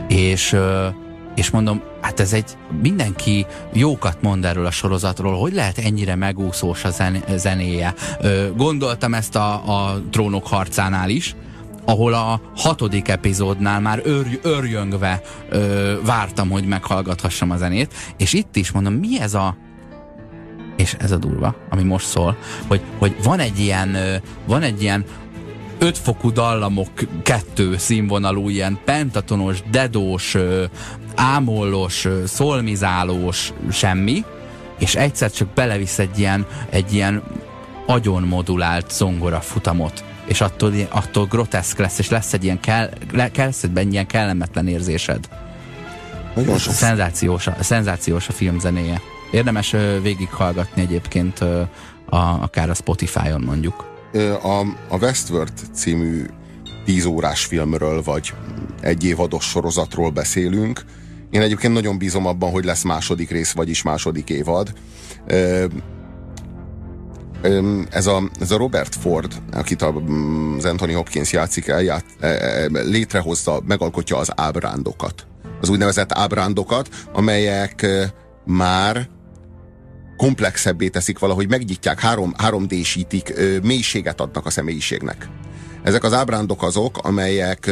[0.08, 0.88] és ö,
[1.36, 6.84] és mondom, hát ez egy, mindenki jókat mond erről a sorozatról, hogy lehet ennyire megúszós
[6.84, 7.94] a zen, zenéje.
[8.22, 11.36] Ö, gondoltam ezt a, a trónok harcánál is,
[11.86, 18.56] ahol a hatodik epizódnál már őr, őrjöngve ö, vártam, hogy meghallgathassam a zenét, és itt
[18.56, 19.58] is mondom, mi ez a
[20.76, 23.98] és ez a durva, ami most szól, hogy, hogy van egy ilyen,
[24.46, 25.06] van egy ilyen
[25.78, 26.90] ötfokú dallamok
[27.24, 30.38] kettő színvonalú, ilyen pentatonos, dedós,
[31.16, 34.24] ámolós, szolmizálós semmi,
[34.80, 37.24] és egyszer csak belevisz egy ilyen, egy ilyen
[37.86, 43.64] agyon modulált zongora futamot és attól, attól groteszk lesz, és lesz egy ilyen, kell, lesz
[43.64, 45.30] egy ilyen kellemetlen érzésed.
[46.36, 46.74] Nagyon sok.
[46.74, 49.02] Szenzációs, a, szenzációs a film zenéje.
[49.32, 51.62] Érdemes uh, végighallgatni egyébként uh,
[52.06, 53.94] a, akár a Spotify-on mondjuk.
[54.44, 56.26] A, a Westworld című
[56.86, 58.34] tíz órás filmről, vagy
[58.82, 60.86] egy évados sorozatról beszélünk.
[61.30, 64.74] Én egyébként nagyon bízom abban, hogy lesz második rész, vagyis második évad.
[67.90, 72.68] Ez a, ez a Robert Ford, akit az Anthony Hopkins játszik el, ját, e, e,
[72.68, 75.28] létrehozza, megalkotja az ábrándokat.
[75.62, 77.86] Az úgynevezett ábrándokat, amelyek
[78.46, 79.10] már
[80.18, 85.30] komplexebbé teszik valahogy, megnyitják, három, 3D-sítik, mélységet adnak a személyiségnek.
[85.84, 87.72] Ezek az ábrándok azok, amelyek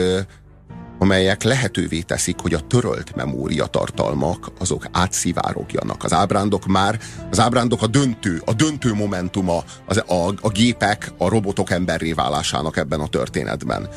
[1.04, 6.04] amelyek lehetővé teszik, hogy a törölt memória tartalmak azok átszivárogjanak.
[6.04, 7.00] Az ábrándok már,
[7.32, 12.78] az ábrándok a döntő, a döntő momentuma az, a, a gépek, a robotok emberré válásának
[12.78, 13.90] ebben a történetben.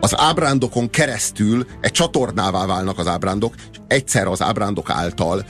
[0.00, 5.44] az ábrándokon keresztül egy csatornává válnak az ábrándok, és egyszer az ábrándok által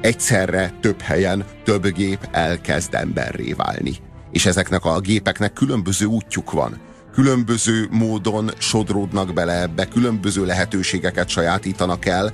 [0.00, 3.96] egyszerre több helyen több gép elkezd emberré válni.
[4.30, 6.92] És ezeknek a gépeknek különböző útjuk van.
[7.14, 12.32] Különböző módon sodródnak bele ebbe, különböző lehetőségeket sajátítanak el,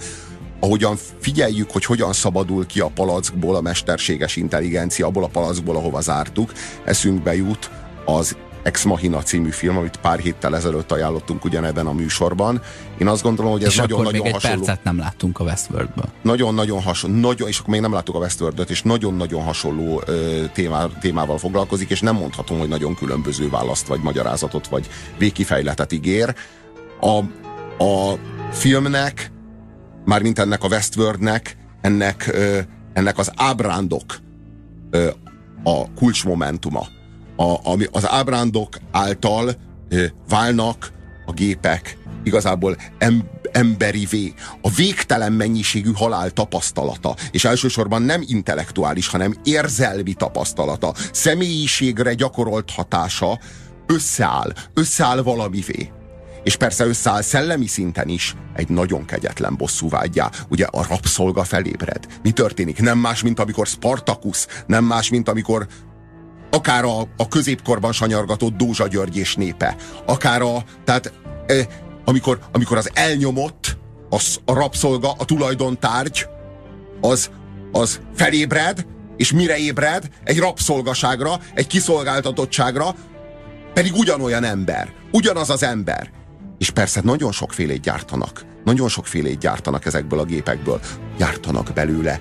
[0.61, 6.01] ahogyan figyeljük, hogy hogyan szabadul ki a palackból a mesterséges intelligencia, abból a palackból, ahova
[6.01, 6.53] zártuk,
[6.85, 7.71] eszünkbe jut
[8.05, 12.61] az Ex Machina című film, amit pár héttel ezelőtt ajánlottunk ugyanebben a műsorban.
[12.99, 14.55] Én azt gondolom, hogy ez nagyon-nagyon hasonló.
[14.55, 16.05] egy percet nem láttunk a Westworldből.
[16.23, 20.87] Nagyon-nagyon hasonló, nagyon, és akkor még nem láttuk a Westworld-öt, és nagyon-nagyon hasonló ö, témá,
[21.01, 24.89] témával foglalkozik, és nem mondhatom, hogy nagyon különböző választ, vagy magyarázatot, vagy
[25.19, 26.35] végkifejletet ígér.
[27.01, 27.19] A,
[27.85, 28.19] a
[28.53, 29.33] filmnek,
[30.05, 32.59] mármint ennek a Westworldnek, ennek, ö,
[32.93, 34.19] ennek az ábrándok
[34.91, 35.09] ö,
[35.65, 36.87] a kulcsmomentuma
[37.41, 39.51] a, ami az ábrándok által
[39.89, 40.93] ö, válnak
[41.27, 44.35] a gépek igazából em, emberivé.
[44.63, 53.39] A végtelen mennyiségű halál tapasztalata, és elsősorban nem intellektuális, hanem érzelmi tapasztalata, személyiségre gyakorolt hatása
[53.87, 55.91] összeáll, összeáll valamivé.
[56.43, 60.31] És persze összeáll szellemi szinten is egy nagyon kegyetlen bosszúvágyá.
[60.49, 62.07] Ugye a rabszolga felébred.
[62.23, 62.81] Mi történik?
[62.81, 65.67] Nem más, mint amikor Spartacus, nem más, mint amikor
[66.51, 69.77] akár a, a középkorban sanyargatott Dózsa György és népe,
[70.07, 71.13] akár a, tehát
[71.47, 71.67] e,
[72.05, 73.79] amikor, amikor az elnyomott,
[74.09, 76.27] az, a rabszolga, a tulajdontárgy,
[77.01, 77.31] az,
[77.73, 78.87] az felébred,
[79.17, 80.09] és mire ébred?
[80.25, 82.95] Egy rabszolgaságra, egy kiszolgáltatottságra,
[83.75, 86.11] pedig ugyanolyan ember, ugyanaz az ember.
[86.59, 88.45] És persze nagyon sokfélét gyártanak.
[88.65, 90.81] Nagyon sokfélét gyártanak ezekből a gépekből.
[91.19, 92.19] Gyártanak belőle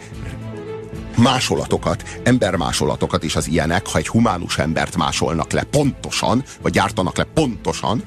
[1.20, 7.24] másolatokat, embermásolatokat is az ilyenek, ha egy humánus embert másolnak le pontosan, vagy gyártanak le
[7.24, 8.04] pontosan,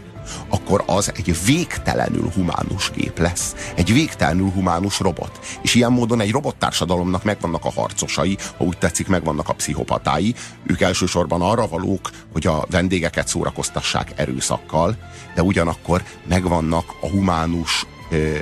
[0.49, 3.55] akkor az egy végtelenül humánus gép lesz.
[3.75, 5.41] Egy végtelenül humánus robot.
[5.63, 10.35] És ilyen módon egy robottársadalomnak megvannak a harcosai, ha úgy tetszik, megvannak a pszichopatái.
[10.67, 14.97] Ők elsősorban arra valók, hogy a vendégeket szórakoztassák erőszakkal,
[15.35, 18.37] de ugyanakkor megvannak a humánus ö,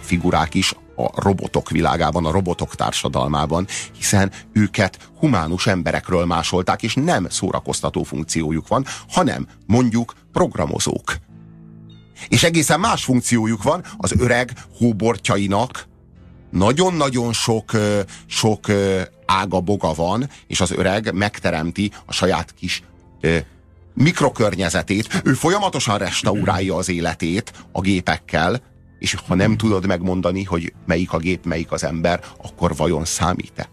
[0.00, 3.66] figurák is, a robotok világában, a robotok társadalmában,
[3.96, 11.16] hiszen őket humánus emberekről másolták, és nem szórakoztató funkciójuk van, hanem mondjuk programozók.
[12.28, 15.86] És egészen más funkciójuk van az öreg hóbortjainak,
[16.50, 17.70] nagyon-nagyon sok,
[18.26, 18.66] sok
[19.26, 22.82] ága boga van, és az öreg megteremti a saját kis
[23.94, 25.20] mikrokörnyezetét.
[25.24, 28.60] Ő folyamatosan restaurálja az életét a gépekkel,
[29.02, 33.70] és ha nem tudod megmondani, hogy melyik a gép, melyik az ember, akkor vajon számít-e?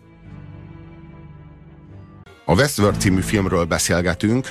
[2.45, 4.47] A Westworld című filmről beszélgetünk,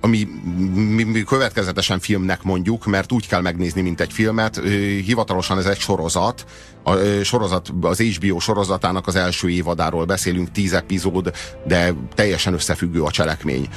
[0.00, 0.28] ami
[0.74, 4.56] mi, mi következetesen filmnek mondjuk, mert úgy kell megnézni, mint egy filmet.
[5.04, 6.44] Hivatalosan ez egy sorozat.
[6.82, 11.32] A sorozat, az HBO sorozatának az első évadáról beszélünk, tíz epizód,
[11.66, 13.68] de teljesen összefüggő a cselekmény.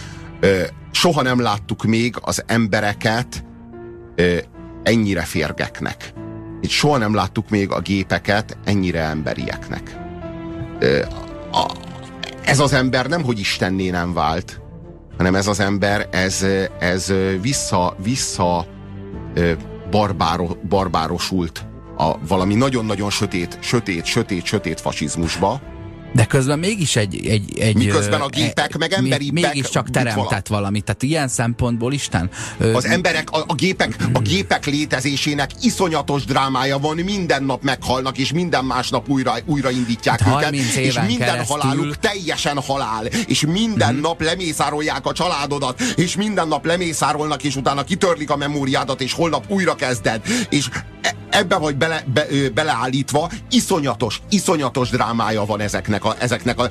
[0.91, 3.45] Soha nem láttuk még az embereket
[4.85, 6.13] ennyire férgeknek.
[6.61, 9.97] Itt soha nem láttuk még a gépeket ennyire emberieknek.
[12.45, 14.61] Ez az ember nem, hogy Istenné nem vált,
[15.17, 16.45] hanem ez az ember, ez,
[16.79, 18.65] ez vissza, vissza
[19.91, 21.65] barbáro, barbárosult
[21.97, 25.61] a valami nagyon-nagyon sötét, sötét, sötét, sötét fasizmusba,
[26.15, 27.27] de közben mégis egy...
[27.27, 30.61] egy, egy Miközben a gépek e, meg emberi Mégis csak teremtett vala.
[30.61, 30.83] valamit.
[30.83, 32.29] Tehát ilyen szempontból Isten...
[32.73, 38.33] Az emberek, a, a, gépek, a gépek létezésének iszonyatos drámája van, minden nap meghalnak, és
[38.33, 41.57] minden másnap újra, újra indítják hát őket, és minden keresztül...
[41.57, 43.99] haláluk teljesen halál, és minden hmm.
[43.99, 49.45] nap lemészárolják a családodat, és minden nap lemészárolnak, és utána kitörlik a memóriádat, és holnap
[49.47, 50.69] újra kezded, és
[51.01, 56.67] e, ebbe vagy bele, be, beleállítva, iszonyatos, iszonyatos drámája van ezeknek a, ezeknek a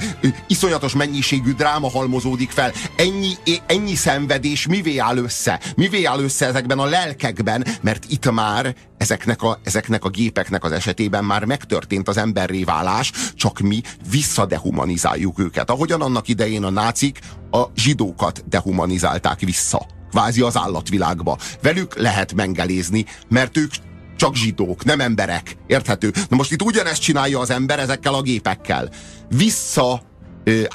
[0.46, 2.72] iszonyatos mennyiségű dráma halmozódik fel.
[2.96, 3.32] Ennyi,
[3.66, 5.60] ennyi szenvedés mivé áll össze?
[5.76, 7.66] Mivé áll össze ezekben a lelkekben?
[7.80, 13.12] Mert itt már ezeknek a, ezeknek a gépeknek az esetében már megtörtént az emberré válás,
[13.34, 13.80] csak mi
[14.10, 15.70] visszadehumanizáljuk őket.
[15.70, 17.18] Ahogyan annak idején a nácik
[17.50, 21.38] a zsidókat dehumanizálták vissza kvázi az állatvilágba.
[21.62, 23.72] Velük lehet mengelézni, mert ők
[24.16, 25.56] csak zsidók, nem emberek.
[25.66, 26.12] Érthető?
[26.28, 28.88] Na most itt ugyanezt csinálja az ember ezekkel a gépekkel.
[29.28, 30.02] Vissza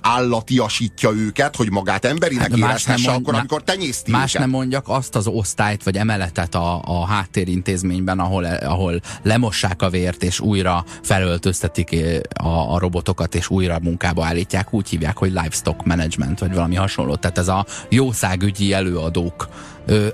[0.01, 4.47] állatiasítja őket, hogy magát emberinek hát, érezhesse akkor, amikor tenyészti Más őket.
[4.47, 10.23] nem mondjak azt az osztályt vagy emeletet a, a háttérintézményben, ahol, ahol lemossák a vért,
[10.23, 11.95] és újra felöltöztetik
[12.33, 14.73] a, a robotokat, és újra munkába állítják.
[14.73, 17.15] Úgy hívják, hogy livestock management, vagy valami hasonló.
[17.15, 19.49] Tehát ez a jószágügyi előadók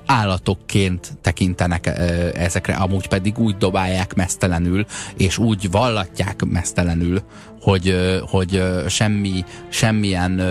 [0.06, 1.92] állatokként tekintenek ö,
[2.34, 4.86] ezekre, amúgy pedig úgy dobálják mesztelenül,
[5.18, 7.22] és úgy vallatják mesztelenül,
[7.62, 10.42] hogy, hogy semmi, semmilyen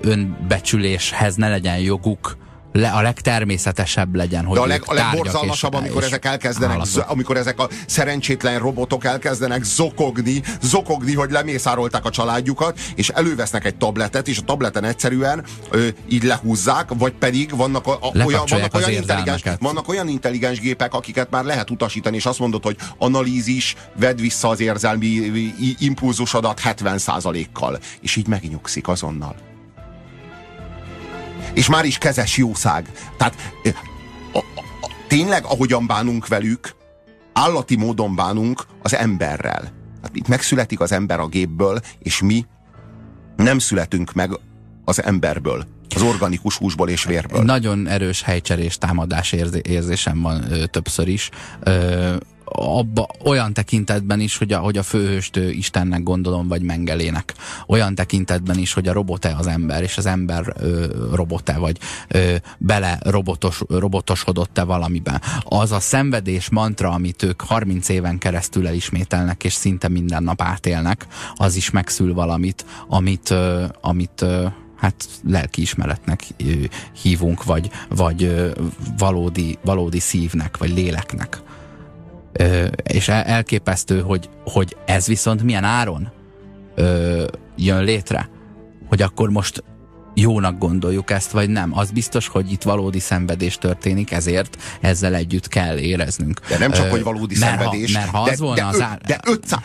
[0.00, 2.36] önbecsüléshez ne legyen joguk,
[2.78, 7.36] le, a legtermészetesebb legyen, hogy De a, leg, a legborzalmasabb, amikor ezek elkezdenek, z, amikor
[7.36, 14.28] ezek a szerencsétlen robotok elkezdenek zokogni, zokogni, hogy lemészárolták a családjukat, és elővesznek egy tabletet,
[14.28, 18.90] és a tableten egyszerűen ö, így lehúzzák, vagy pedig vannak, a, a, olyan, vannak, olyan
[18.90, 24.16] intelligens, vannak olyan intelligens gépek, akiket már lehet utasítani, és azt mondod, hogy analízis, vedd
[24.16, 25.32] vissza az érzelmi
[25.78, 27.78] impulzusodat 70%-kal.
[28.00, 29.47] És így megnyugszik azonnal
[31.58, 32.90] és már is kezes jószág.
[33.16, 33.52] Tehát
[34.32, 36.74] a, a, a, tényleg, ahogyan bánunk velük,
[37.32, 39.72] állati módon bánunk az emberrel.
[40.02, 42.46] Hát itt megszületik az ember a gépből, és mi
[43.36, 44.30] nem születünk meg
[44.84, 47.42] az emberből az organikus húsból és vérből.
[47.42, 49.32] Nagyon erős helycserés támadás
[49.62, 51.30] érzésem van ö, többször is.
[51.60, 52.16] Ö,
[52.52, 57.34] abba, olyan tekintetben is, hogy a, hogy a főhőst Istennek gondolom, vagy Mengelének.
[57.66, 61.78] Olyan tekintetben is, hogy a robot-e az ember, és az ember ö, robot-e, vagy
[62.08, 65.20] ö, bele robotos, robotosodott-e valamiben.
[65.42, 71.06] Az a szenvedés mantra, amit ők 30 éven keresztül elismételnek, és szinte minden nap átélnek,
[71.34, 74.46] az is megszül valamit, amit, ö, amit ö,
[74.76, 76.24] hát lelkiismeretnek
[77.02, 78.52] hívunk, vagy, vagy
[78.98, 81.42] valódi, valódi szívnek, vagy léleknek.
[82.32, 86.12] Ö, és elképesztő, hogy, hogy ez viszont milyen áron
[86.74, 87.24] ö,
[87.56, 88.28] jön létre.
[88.88, 89.62] Hogy akkor most
[90.14, 91.78] jónak gondoljuk ezt, vagy nem.
[91.78, 96.40] Az biztos, hogy itt valódi szenvedés történik, ezért ezzel együtt kell éreznünk.
[96.48, 97.94] De nem csak, Ö, hogy valódi mert szenvedés.
[97.94, 98.98] Ha, mert ha az de, volna de, az á...
[99.06, 99.58] de 500,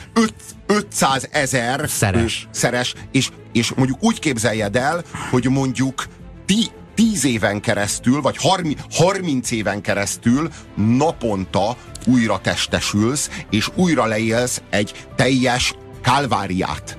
[0.66, 6.06] 500 ezer szeres, szeres és, és mondjuk úgy képzeljed el, hogy mondjuk
[6.46, 14.62] ti, 10 éven keresztül, vagy 30, 30 éven keresztül naponta újra testesülsz, és újra leélsz
[14.70, 16.98] egy teljes kálváriát.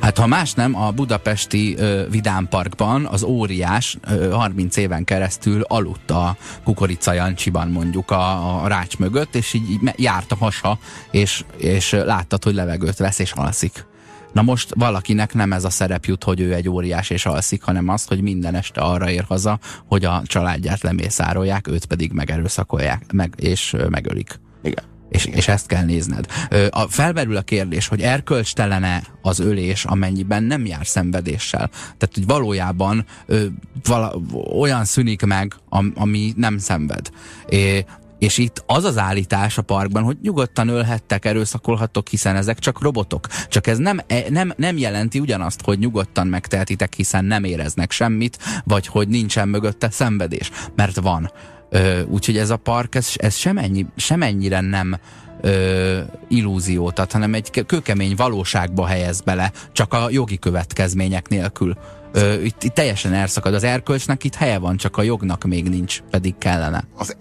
[0.00, 6.10] Hát ha más nem, a budapesti ö, Vidámparkban az óriás ö, 30 éven keresztül aludt
[6.10, 10.78] a Kukorica Jancsiban mondjuk a, a rács mögött, és így, így járt a hasa,
[11.10, 13.88] és, és láttad, hogy levegőt vesz és alszik.
[14.32, 17.88] Na most valakinek nem ez a szerep jut, hogy ő egy óriás és alszik, hanem
[17.88, 19.58] az, hogy minden este arra ér haza,
[19.88, 24.40] hogy a családját lemészárolják, őt pedig megerőszakolják, meg, és megölik.
[24.62, 24.84] Igen.
[25.10, 26.26] És, és ezt kell nézned.
[26.70, 31.68] A, felmerül a kérdés, hogy erkölcstelene az ölés, amennyiben nem jár szenvedéssel.
[31.68, 33.44] Tehát, hogy valójában ö,
[33.84, 34.14] vala,
[34.58, 37.10] olyan szűnik meg, am, ami nem szenved.
[37.48, 37.84] É,
[38.20, 43.26] és itt az az állítás a parkban, hogy nyugodtan ölhettek, erőszakolhatok, hiszen ezek csak robotok.
[43.48, 48.38] Csak ez nem, e, nem, nem jelenti ugyanazt, hogy nyugodtan megtehetitek, hiszen nem éreznek semmit,
[48.64, 50.50] vagy hogy nincsen mögötte szenvedés.
[50.74, 51.30] Mert van.
[52.06, 54.98] Úgyhogy ez a park, ez, ez semennyi, semennyire nem
[55.40, 61.76] ö, illúziót ad, hanem egy kőkemény valóságba helyez bele, csak a jogi következmények nélkül.
[62.12, 63.54] Ö, itt, itt teljesen elszakad.
[63.54, 66.84] Az erkölcsnek itt helye van, csak a jognak még nincs, pedig kellene.
[66.96, 67.16] Az,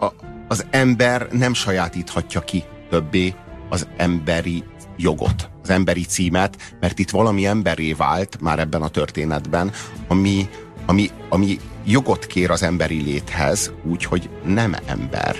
[0.00, 0.06] a,
[0.48, 3.34] az ember nem sajátíthatja ki többé
[3.68, 4.64] az emberi
[4.96, 9.72] jogot, az emberi címet, mert itt valami emberé vált már ebben a történetben,
[10.08, 10.48] ami,
[10.86, 15.36] ami, ami jogot kér az emberi léthez, úgyhogy nem ember.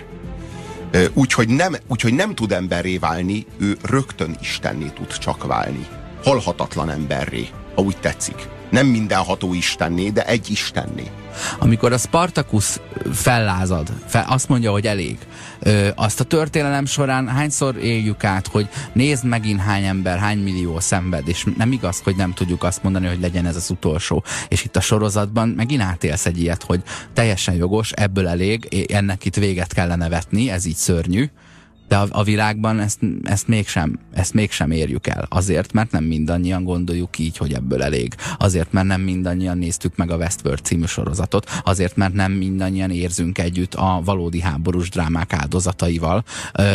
[1.14, 5.86] Úgyhogy nem, úgy, nem tud emberré válni, ő rögtön Istenné tud csak válni.
[6.24, 8.48] Halhatatlan emberré, ha úgy tetszik.
[8.70, 11.10] Nem mindenható Istenné, de egy Istenné.
[11.58, 12.76] Amikor a Spartacus
[13.12, 15.18] fellázad, fel, azt mondja, hogy elég,
[15.58, 20.80] ö, azt a történelem során hányszor éljük át, hogy nézd megint hány ember, hány millió
[20.80, 24.24] szenved, és nem igaz, hogy nem tudjuk azt mondani, hogy legyen ez az utolsó.
[24.48, 29.36] És itt a sorozatban megint átélsz egy ilyet, hogy teljesen jogos, ebből elég, ennek itt
[29.36, 31.30] véget kellene vetni, ez így szörnyű,
[31.88, 35.26] de a, a világban ezt, ezt, mégsem, ezt mégsem érjük el.
[35.28, 38.14] Azért, mert nem mindannyian gondoljuk így, hogy ebből elég.
[38.38, 41.50] Azért, mert nem mindannyian néztük meg a Westworld című sorozatot.
[41.64, 46.24] Azért, mert nem mindannyian érzünk együtt a valódi háborús drámák áldozataival,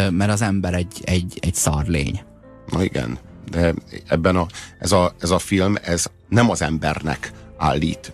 [0.10, 2.22] mert az ember egy, egy, egy szarlény.
[2.68, 3.18] Na igen,
[3.52, 3.74] de
[4.08, 4.48] ebben a,
[4.80, 8.14] ez, a, ez a film, ez nem az embernek állít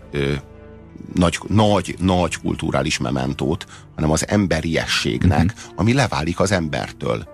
[1.14, 5.74] nagy, nagy, nagy kulturális mementót, hanem az emberiességnek, uh-huh.
[5.76, 7.28] ami leválik az embertől,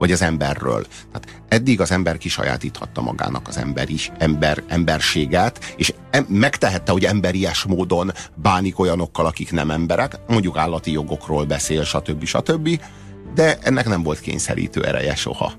[0.00, 0.86] vagy az emberről.
[1.12, 7.64] Tehát eddig az ember kisajátíthatta magának az emberi, ember, emberséget, és em, megtehette, hogy emberies
[7.64, 12.24] módon bánik olyanokkal, akik nem emberek, mondjuk állati jogokról beszél, stb.
[12.24, 12.80] stb.,
[13.34, 15.52] de ennek nem volt kényszerítő ereje soha.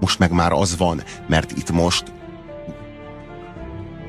[0.00, 2.12] Most meg már az van, mert itt most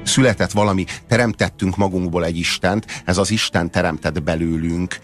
[0.03, 4.99] született valami, teremtettünk magunkból egy Istent, ez az Isten teremtett belőlünk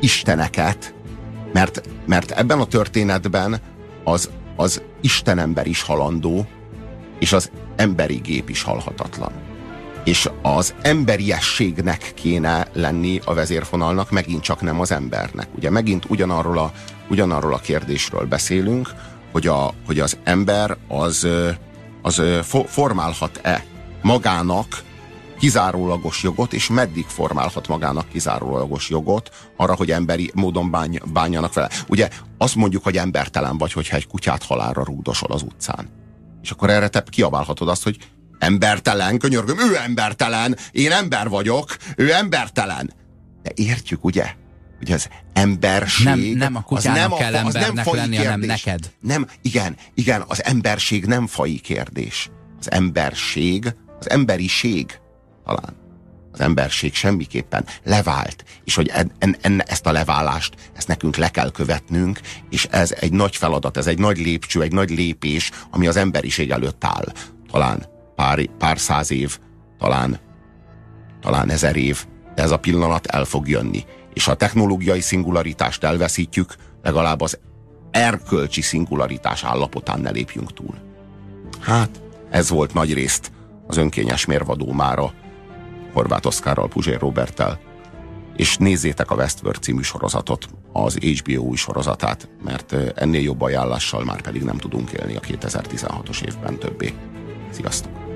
[0.00, 0.94] isteneket,
[1.52, 3.60] mert, mert ebben a történetben
[4.04, 6.46] az, az Istenember is halandó,
[7.18, 9.32] és az emberi gép is halhatatlan.
[10.04, 15.48] És az emberiességnek kéne lenni a vezérfonalnak, megint csak nem az embernek.
[15.56, 16.72] Ugye megint ugyanarról a,
[17.08, 18.90] ugyanarról a kérdésről beszélünk,
[19.32, 21.26] hogy, a, hogy az ember az,
[22.02, 22.22] az
[22.66, 23.64] formálhat-e
[24.02, 24.82] magának
[25.38, 31.70] kizárólagos jogot, és meddig formálhat magának kizárólagos jogot arra, hogy emberi módon bány, bánjanak vele.
[31.88, 32.08] Ugye
[32.38, 35.88] azt mondjuk, hogy embertelen vagy, hogyha egy kutyát halálra rúdosol az utcán.
[36.42, 37.96] És akkor erre te kiabálhatod azt, hogy
[38.38, 42.92] embertelen, könyörgöm, ő embertelen, én ember vagyok, ő embertelen.
[43.42, 44.34] De értjük, ugye?
[44.80, 46.04] Hogy az emberség...
[46.04, 48.92] Nem, nem a kutyának az nem kell a, az embernek nem lenni, hanem neked.
[49.00, 52.30] Nem, igen, igen, az emberség nem fai kérdés.
[52.58, 54.98] Az emberség, az emberiség
[55.44, 55.78] talán.
[56.32, 61.28] Az emberség semmiképpen levált, és hogy en, en, en, ezt a leválást, ezt nekünk le
[61.28, 62.20] kell követnünk,
[62.50, 66.50] és ez egy nagy feladat, ez egy nagy lépcső, egy nagy lépés, ami az emberiség
[66.50, 67.12] előtt áll.
[67.50, 67.86] Talán
[68.16, 69.38] pár, pár száz év,
[69.78, 70.18] talán,
[71.20, 72.04] talán ezer év,
[72.34, 77.38] de ez a pillanat el fog jönni és a technológiai szingularitást elveszítjük, legalább az
[77.90, 80.74] erkölcsi szingularitás állapotán ne lépjünk túl.
[81.60, 83.32] Hát, ez volt nagy részt
[83.66, 85.12] az önkényes mérvadó mára
[85.92, 87.60] Horváth Oszkárral, Puzsér Roberttel,
[88.36, 94.20] és nézzétek a Westworld című sorozatot, az HBO új sorozatát, mert ennél jobb ajánlással már
[94.20, 96.92] pedig nem tudunk élni a 2016-os évben többé.
[97.50, 98.09] Sziasztok!